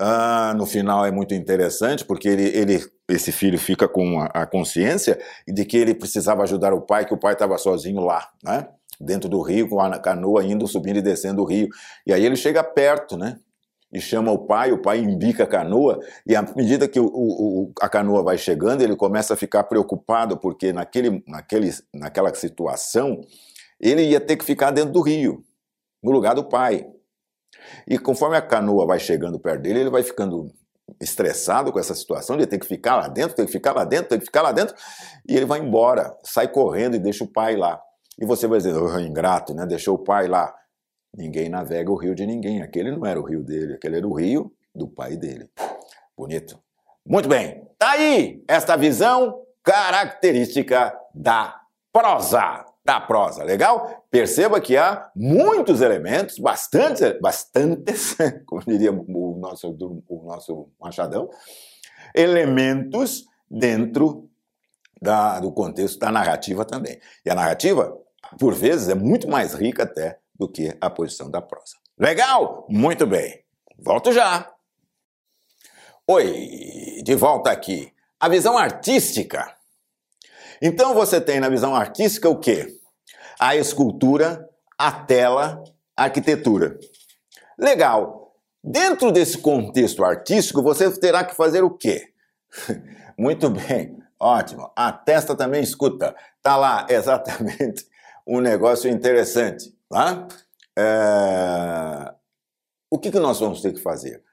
[0.00, 4.46] Uh, no final é muito interessante, porque ele, ele esse filho fica com a, a,
[4.46, 5.16] consciência
[5.46, 8.68] de que ele precisava ajudar o pai, que o pai estava sozinho lá, né?
[9.00, 11.68] Dentro do rio, com a canoa indo, subindo e descendo o rio.
[12.06, 13.38] E aí ele chega perto, né?
[13.92, 17.72] E chama o pai, o pai embica a canoa, e à medida que o, o,
[17.80, 23.20] a canoa vai chegando, ele começa a ficar preocupado, porque naquele, naquele, naquela situação,
[23.80, 25.44] ele ia ter que ficar dentro do rio,
[26.02, 26.84] no lugar do pai.
[27.86, 30.50] E conforme a canoa vai chegando perto dele, ele vai ficando
[31.00, 34.08] estressado com essa situação, ele tem que ficar lá dentro, tem que ficar lá dentro,
[34.08, 34.74] tem que ficar lá dentro,
[35.26, 37.80] e ele vai embora, sai correndo e deixa o pai lá.
[38.20, 39.66] E você vai dizer, oh, ingrato, né?
[39.66, 40.54] Deixou o pai lá.
[41.16, 42.62] Ninguém navega o rio de ninguém.
[42.62, 45.48] Aquele não era o rio dele, aquele era o rio do pai dele.
[46.16, 46.58] Bonito.
[47.06, 47.68] Muito bem.
[47.78, 51.60] Tá aí esta visão característica da
[51.92, 54.04] prosa da prosa, legal?
[54.10, 58.14] Perceba que há muitos elementos, bastante, bastantes,
[58.46, 59.76] como diria o nosso,
[60.08, 61.30] o nosso Machadão,
[62.14, 64.28] elementos dentro
[65.00, 67.00] da, do contexto da narrativa também.
[67.24, 67.96] E a narrativa,
[68.38, 71.76] por vezes, é muito mais rica até do que a posição da prosa.
[71.98, 72.66] Legal?
[72.68, 73.42] Muito bem.
[73.78, 74.50] Volto já.
[76.06, 77.92] Oi, de volta aqui.
[78.20, 79.54] A visão artística
[80.66, 82.80] então você tem na visão artística o quê?
[83.38, 84.48] A escultura,
[84.78, 85.62] a tela,
[85.94, 86.78] a arquitetura.
[87.58, 88.34] Legal.
[88.62, 92.14] Dentro desse contexto artístico, você terá que fazer o quê?
[93.18, 94.72] Muito bem, ótimo.
[94.74, 96.16] A testa também escuta.
[96.40, 97.86] Tá lá exatamente
[98.26, 99.70] um negócio interessante.
[99.86, 100.26] Tá?
[100.78, 102.14] É...
[102.90, 104.24] O que, que nós vamos ter que fazer?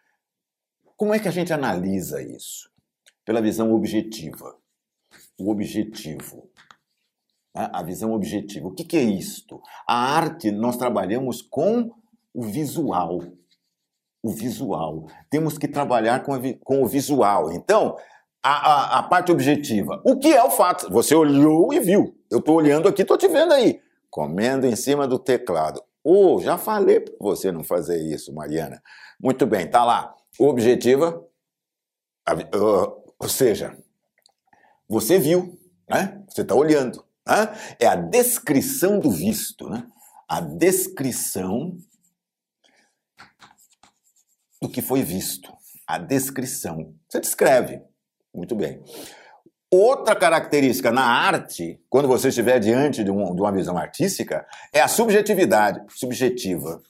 [0.95, 2.71] Como é que a gente analisa isso?
[3.25, 4.60] Pela visão objetiva.
[5.39, 6.49] O objetivo.
[7.55, 7.69] Né?
[7.73, 8.67] A visão objetiva.
[8.67, 9.61] O que, é isto?
[9.87, 11.91] A arte, nós trabalhamos com
[12.33, 13.19] o visual.
[14.23, 15.07] O visual.
[15.29, 16.33] Temos que trabalhar com,
[16.63, 17.51] com o visual.
[17.51, 17.97] Então,
[18.43, 20.01] a, a, a, parte objetiva.
[20.05, 20.89] O que é o fato?
[20.91, 22.15] Você olhou e viu.
[22.29, 23.81] Eu estou olhando aqui, estou te vendo aí.
[24.09, 25.81] Comendo em cima do teclado.
[26.03, 28.81] Oh, já falei para você não fazer isso, Mariana.
[29.19, 30.15] Muito bem, tá lá.
[30.39, 31.23] Objetiva,
[33.19, 33.77] ou seja,
[34.91, 35.57] você viu,
[35.89, 36.21] né?
[36.27, 37.03] Você está olhando.
[37.25, 37.55] Né?
[37.79, 39.87] É a descrição do visto, né?
[40.27, 41.77] A descrição
[44.61, 45.51] do que foi visto.
[45.87, 46.93] A descrição.
[47.07, 47.81] Você descreve.
[48.35, 48.83] Muito bem.
[49.71, 54.81] Outra característica na arte, quando você estiver diante de, um, de uma visão artística, é
[54.81, 56.81] a subjetividade subjetiva.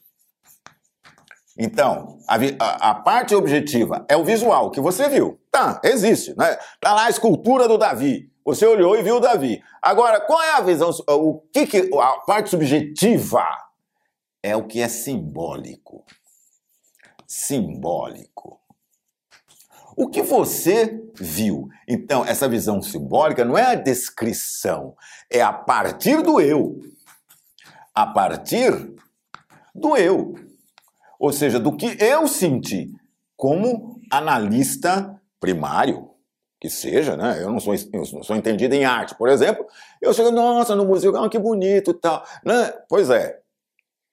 [1.63, 5.39] Então, a, a, a, parte objetiva é o visual, que você viu.
[5.51, 6.35] Tá, existe.
[6.35, 6.57] Né?
[6.79, 8.31] Tá lá a escultura do Davi.
[8.43, 9.61] Você olhou e viu o Davi.
[9.79, 10.89] Agora, qual é a visão?
[11.07, 13.45] O que, que a parte subjetiva
[14.41, 16.03] é o que é simbólico.
[17.27, 18.59] Simbólico.
[19.95, 21.69] O que você viu?
[21.87, 24.95] Então, essa visão simbólica não é a descrição,
[25.29, 26.79] é a partir do eu.
[27.93, 28.95] A partir
[29.75, 30.33] do eu.
[31.21, 32.91] Ou seja, do que eu senti
[33.37, 36.09] como analista primário,
[36.59, 37.37] que seja, né?
[37.39, 39.63] Eu não sou, eu não sou entendido em arte, por exemplo.
[40.01, 42.25] Eu chego, nossa, no museu, ah, que bonito e tal.
[42.43, 42.73] Né?
[42.89, 43.39] Pois é,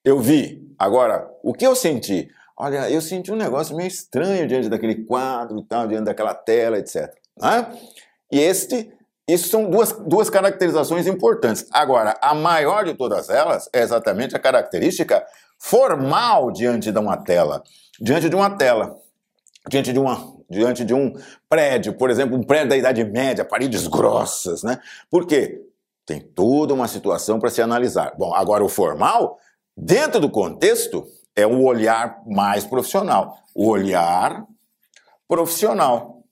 [0.05, 0.71] eu vi.
[0.77, 2.29] Agora, o que eu senti?
[2.55, 6.77] Olha, eu senti um negócio meio estranho diante daquele quadro e tal, diante daquela tela,
[6.77, 7.11] etc.
[7.41, 7.75] Né?
[8.31, 8.93] E este,
[9.27, 11.65] isso são duas, duas caracterizações importantes.
[11.71, 15.25] Agora, a maior de todas elas é exatamente a característica
[15.59, 17.61] formal diante de uma tela.
[17.99, 18.97] Diante de uma tela,
[19.67, 21.13] diante de, uma, diante de um
[21.49, 24.79] prédio, por exemplo, um prédio da Idade Média, paredes grossas, né?
[25.09, 25.61] Por quê?
[26.05, 28.15] Tem toda uma situação para se analisar.
[28.17, 29.37] Bom, agora o formal,
[29.75, 31.05] dentro do contexto,
[31.35, 33.37] é o olhar mais profissional.
[33.53, 34.45] O olhar
[35.27, 36.23] profissional.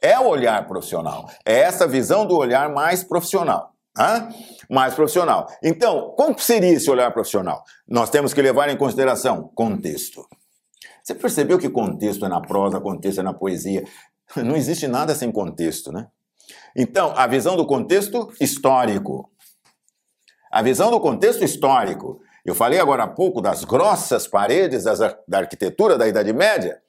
[0.00, 1.30] É o olhar profissional.
[1.44, 3.75] É essa visão do olhar mais profissional.
[3.98, 4.28] Hã?
[4.68, 5.46] Mais profissional.
[5.62, 7.62] Então, como seria esse olhar profissional?
[7.88, 10.26] Nós temos que levar em consideração contexto.
[11.02, 13.84] Você percebeu que contexto é na prosa, contexto é na poesia?
[14.36, 16.08] Não existe nada sem contexto, né?
[16.74, 19.30] Então, a visão do contexto histórico.
[20.50, 22.20] A visão do contexto histórico.
[22.44, 26.80] Eu falei agora há pouco das grossas paredes das, da arquitetura da Idade Média.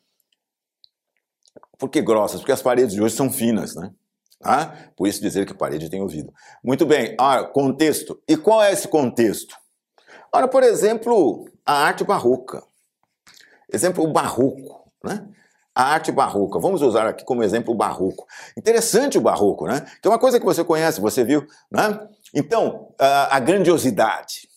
[1.77, 2.39] Por que grossas?
[2.39, 3.91] Porque as paredes de hoje são finas, né?
[4.43, 6.33] Ah, por isso dizer que parede tem ouvido.
[6.63, 8.21] Muito bem, ah, contexto.
[8.27, 9.55] E qual é esse contexto?
[10.31, 12.63] Olha, por exemplo, a arte barroca.
[13.71, 15.27] Exemplo, o barroco, né?
[15.73, 16.59] A arte barroca.
[16.59, 18.25] Vamos usar aqui como exemplo o barroco.
[18.55, 19.81] Interessante o barroco, né?
[20.01, 22.07] Que é uma coisa que você conhece, você viu, né?
[22.33, 24.47] Então, a grandiosidade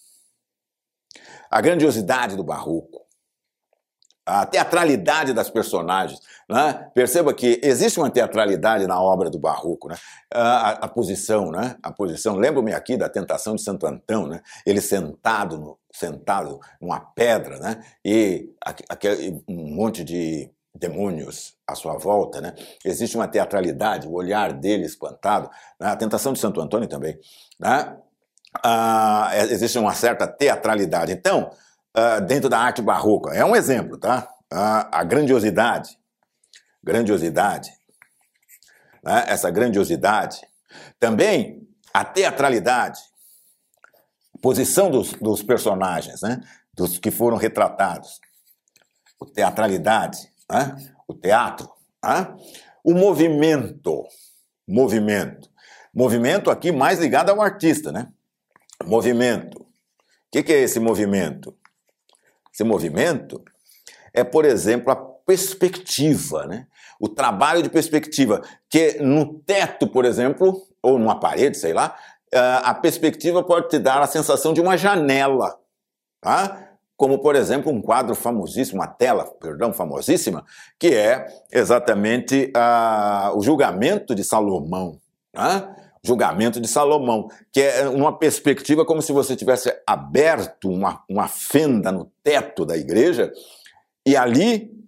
[1.50, 3.04] a grandiosidade do barroco,
[4.24, 6.20] a teatralidade das personagens.
[6.50, 6.90] Né?
[6.92, 9.96] Perceba que existe uma teatralidade na obra do barroco, né?
[10.34, 11.76] a, a posição, né?
[11.80, 12.34] a posição.
[12.34, 14.40] Lembro-me aqui da tentação de Santo Antão, né?
[14.66, 17.80] ele sentado, no, sentado numa pedra, né?
[18.04, 18.50] e
[18.88, 22.54] aquele, um monte de demônios à sua volta, né?
[22.84, 25.88] Existe uma teatralidade, o olhar dele espantado, né?
[25.88, 27.18] a tentação de Santo Antônio também,
[27.60, 27.96] né?
[28.64, 31.12] ah, é, existe uma certa teatralidade.
[31.12, 31.50] Então,
[31.94, 34.28] ah, dentro da arte barroca, é um exemplo, tá?
[34.50, 35.99] Ah, a grandiosidade,
[36.82, 37.72] grandiosidade,
[39.02, 39.24] né?
[39.26, 40.40] essa grandiosidade.
[40.98, 43.00] Também a teatralidade,
[44.40, 46.40] posição dos, dos personagens, né?
[46.74, 48.20] dos que foram retratados.
[49.18, 50.76] O teatralidade, né?
[51.06, 51.70] o teatro.
[52.02, 52.34] Né?
[52.82, 54.06] O movimento,
[54.66, 55.50] movimento.
[55.92, 58.12] Movimento aqui mais ligado ao artista, né?
[58.84, 59.60] Movimento.
[59.60, 59.66] O
[60.30, 61.58] que, é esse movimento?
[62.54, 63.42] Esse movimento
[64.12, 66.66] é, por exemplo, a perspectiva, né?
[66.98, 71.96] O trabalho de perspectiva, que no teto, por exemplo, ou numa parede, sei lá,
[72.32, 75.56] a perspectiva pode te dar a sensação de uma janela,
[76.20, 76.66] tá?
[76.96, 80.44] Como, por exemplo, um quadro famosíssimo, uma tela, perdão, famosíssima,
[80.78, 82.52] que é exatamente
[83.34, 84.98] o julgamento de Salomão.
[85.32, 85.76] Tá?
[86.02, 91.92] julgamento de Salomão, que é uma perspectiva como se você tivesse aberto uma, uma fenda
[91.92, 93.30] no teto da igreja
[94.06, 94.79] e ali,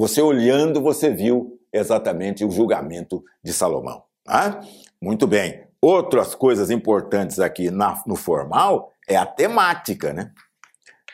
[0.00, 4.02] você olhando, você viu exatamente o julgamento de Salomão.
[4.24, 4.62] Tá?
[4.98, 5.66] Muito bem.
[5.78, 10.32] Outras coisas importantes aqui na, no formal é a temática, né?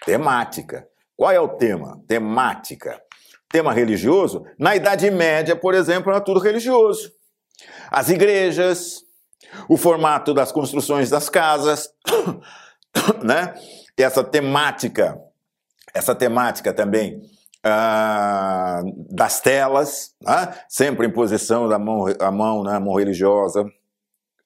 [0.05, 0.87] Temática.
[1.17, 2.01] Qual é o tema?
[2.07, 3.03] Temática.
[3.49, 4.45] Tema religioso?
[4.57, 7.11] Na Idade Média, por exemplo, era tudo religioso.
[7.91, 9.03] As igrejas,
[9.69, 11.91] o formato das construções das casas,
[13.21, 13.53] né?
[13.97, 15.21] Essa temática,
[15.93, 17.21] essa temática também
[17.65, 20.55] ah, das telas, né?
[20.69, 22.79] sempre em posição da mão, a mão, né?
[22.79, 23.65] mão religiosa,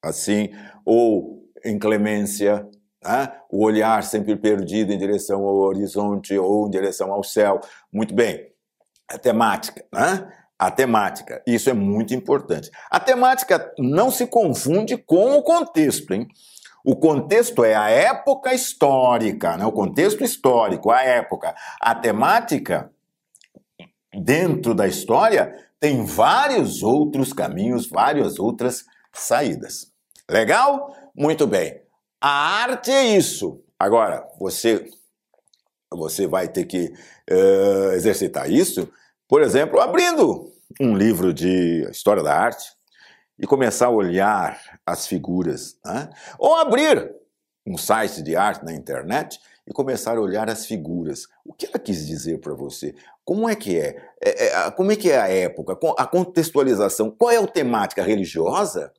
[0.03, 0.49] assim,
[0.85, 2.67] ou inclemência,
[3.03, 3.31] né?
[3.49, 7.59] o olhar sempre perdido em direção ao horizonte ou em direção ao céu.
[7.91, 8.51] Muito bem,
[9.09, 10.31] a temática, né?
[10.57, 12.69] A temática, isso é muito importante.
[12.91, 16.27] A temática não se confunde com o contexto, hein?
[16.83, 19.65] O contexto é a época histórica, né?
[19.65, 21.55] o contexto histórico, a época.
[21.79, 22.91] A temática,
[24.13, 29.91] dentro da história, tem vários outros caminhos, várias outras saídas.
[30.29, 30.95] Legal?
[31.15, 31.81] Muito bem.
[32.21, 33.63] A arte é isso.
[33.79, 34.87] Agora, você,
[35.91, 36.93] você vai ter que
[37.29, 38.87] uh, exercitar isso,
[39.27, 42.71] por exemplo, abrindo um livro de história da arte
[43.39, 46.09] e começar a olhar as figuras, né?
[46.37, 47.11] ou abrir
[47.65, 51.27] um site de arte na internet e começar a olhar as figuras.
[51.45, 52.93] O que ela quis dizer para você?
[53.23, 53.95] Como é que é?
[54.23, 55.77] é, é como é que é a época?
[55.97, 57.11] A contextualização?
[57.11, 58.91] Qual é a temática religiosa?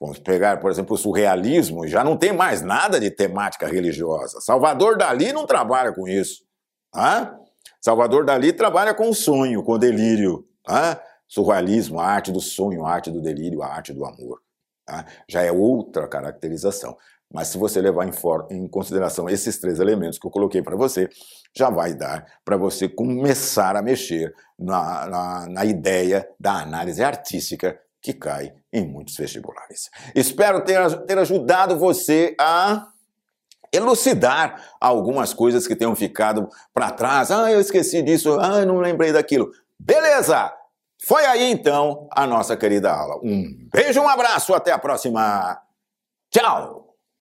[0.00, 4.40] Vamos pegar, por exemplo, o surrealismo, já não tem mais nada de temática religiosa.
[4.40, 6.42] Salvador Dali não trabalha com isso.
[6.90, 7.38] Tá?
[7.80, 10.46] Salvador Dali trabalha com o sonho, com o delírio.
[10.64, 11.02] Tá?
[11.28, 14.40] Surrealismo, a arte do sonho, a arte do delírio, a arte do amor.
[14.86, 15.04] Tá?
[15.28, 16.96] Já é outra caracterização.
[17.32, 18.12] Mas se você levar em,
[18.50, 21.08] em consideração esses três elementos que eu coloquei para você,
[21.56, 27.78] já vai dar para você começar a mexer na, na, na ideia da análise artística
[28.02, 29.90] que cai em muitos vestibulares.
[30.14, 32.88] Espero ter, ter ajudado você a
[33.72, 37.30] elucidar algumas coisas que tenham ficado para trás.
[37.30, 39.50] Ah, eu esqueci disso, ah, eu não lembrei daquilo.
[39.78, 40.52] Beleza!
[41.06, 43.20] Foi aí então a nossa querida aula.
[43.22, 45.58] Um beijo, um abraço, até a próxima.
[46.30, 46.79] Tchau!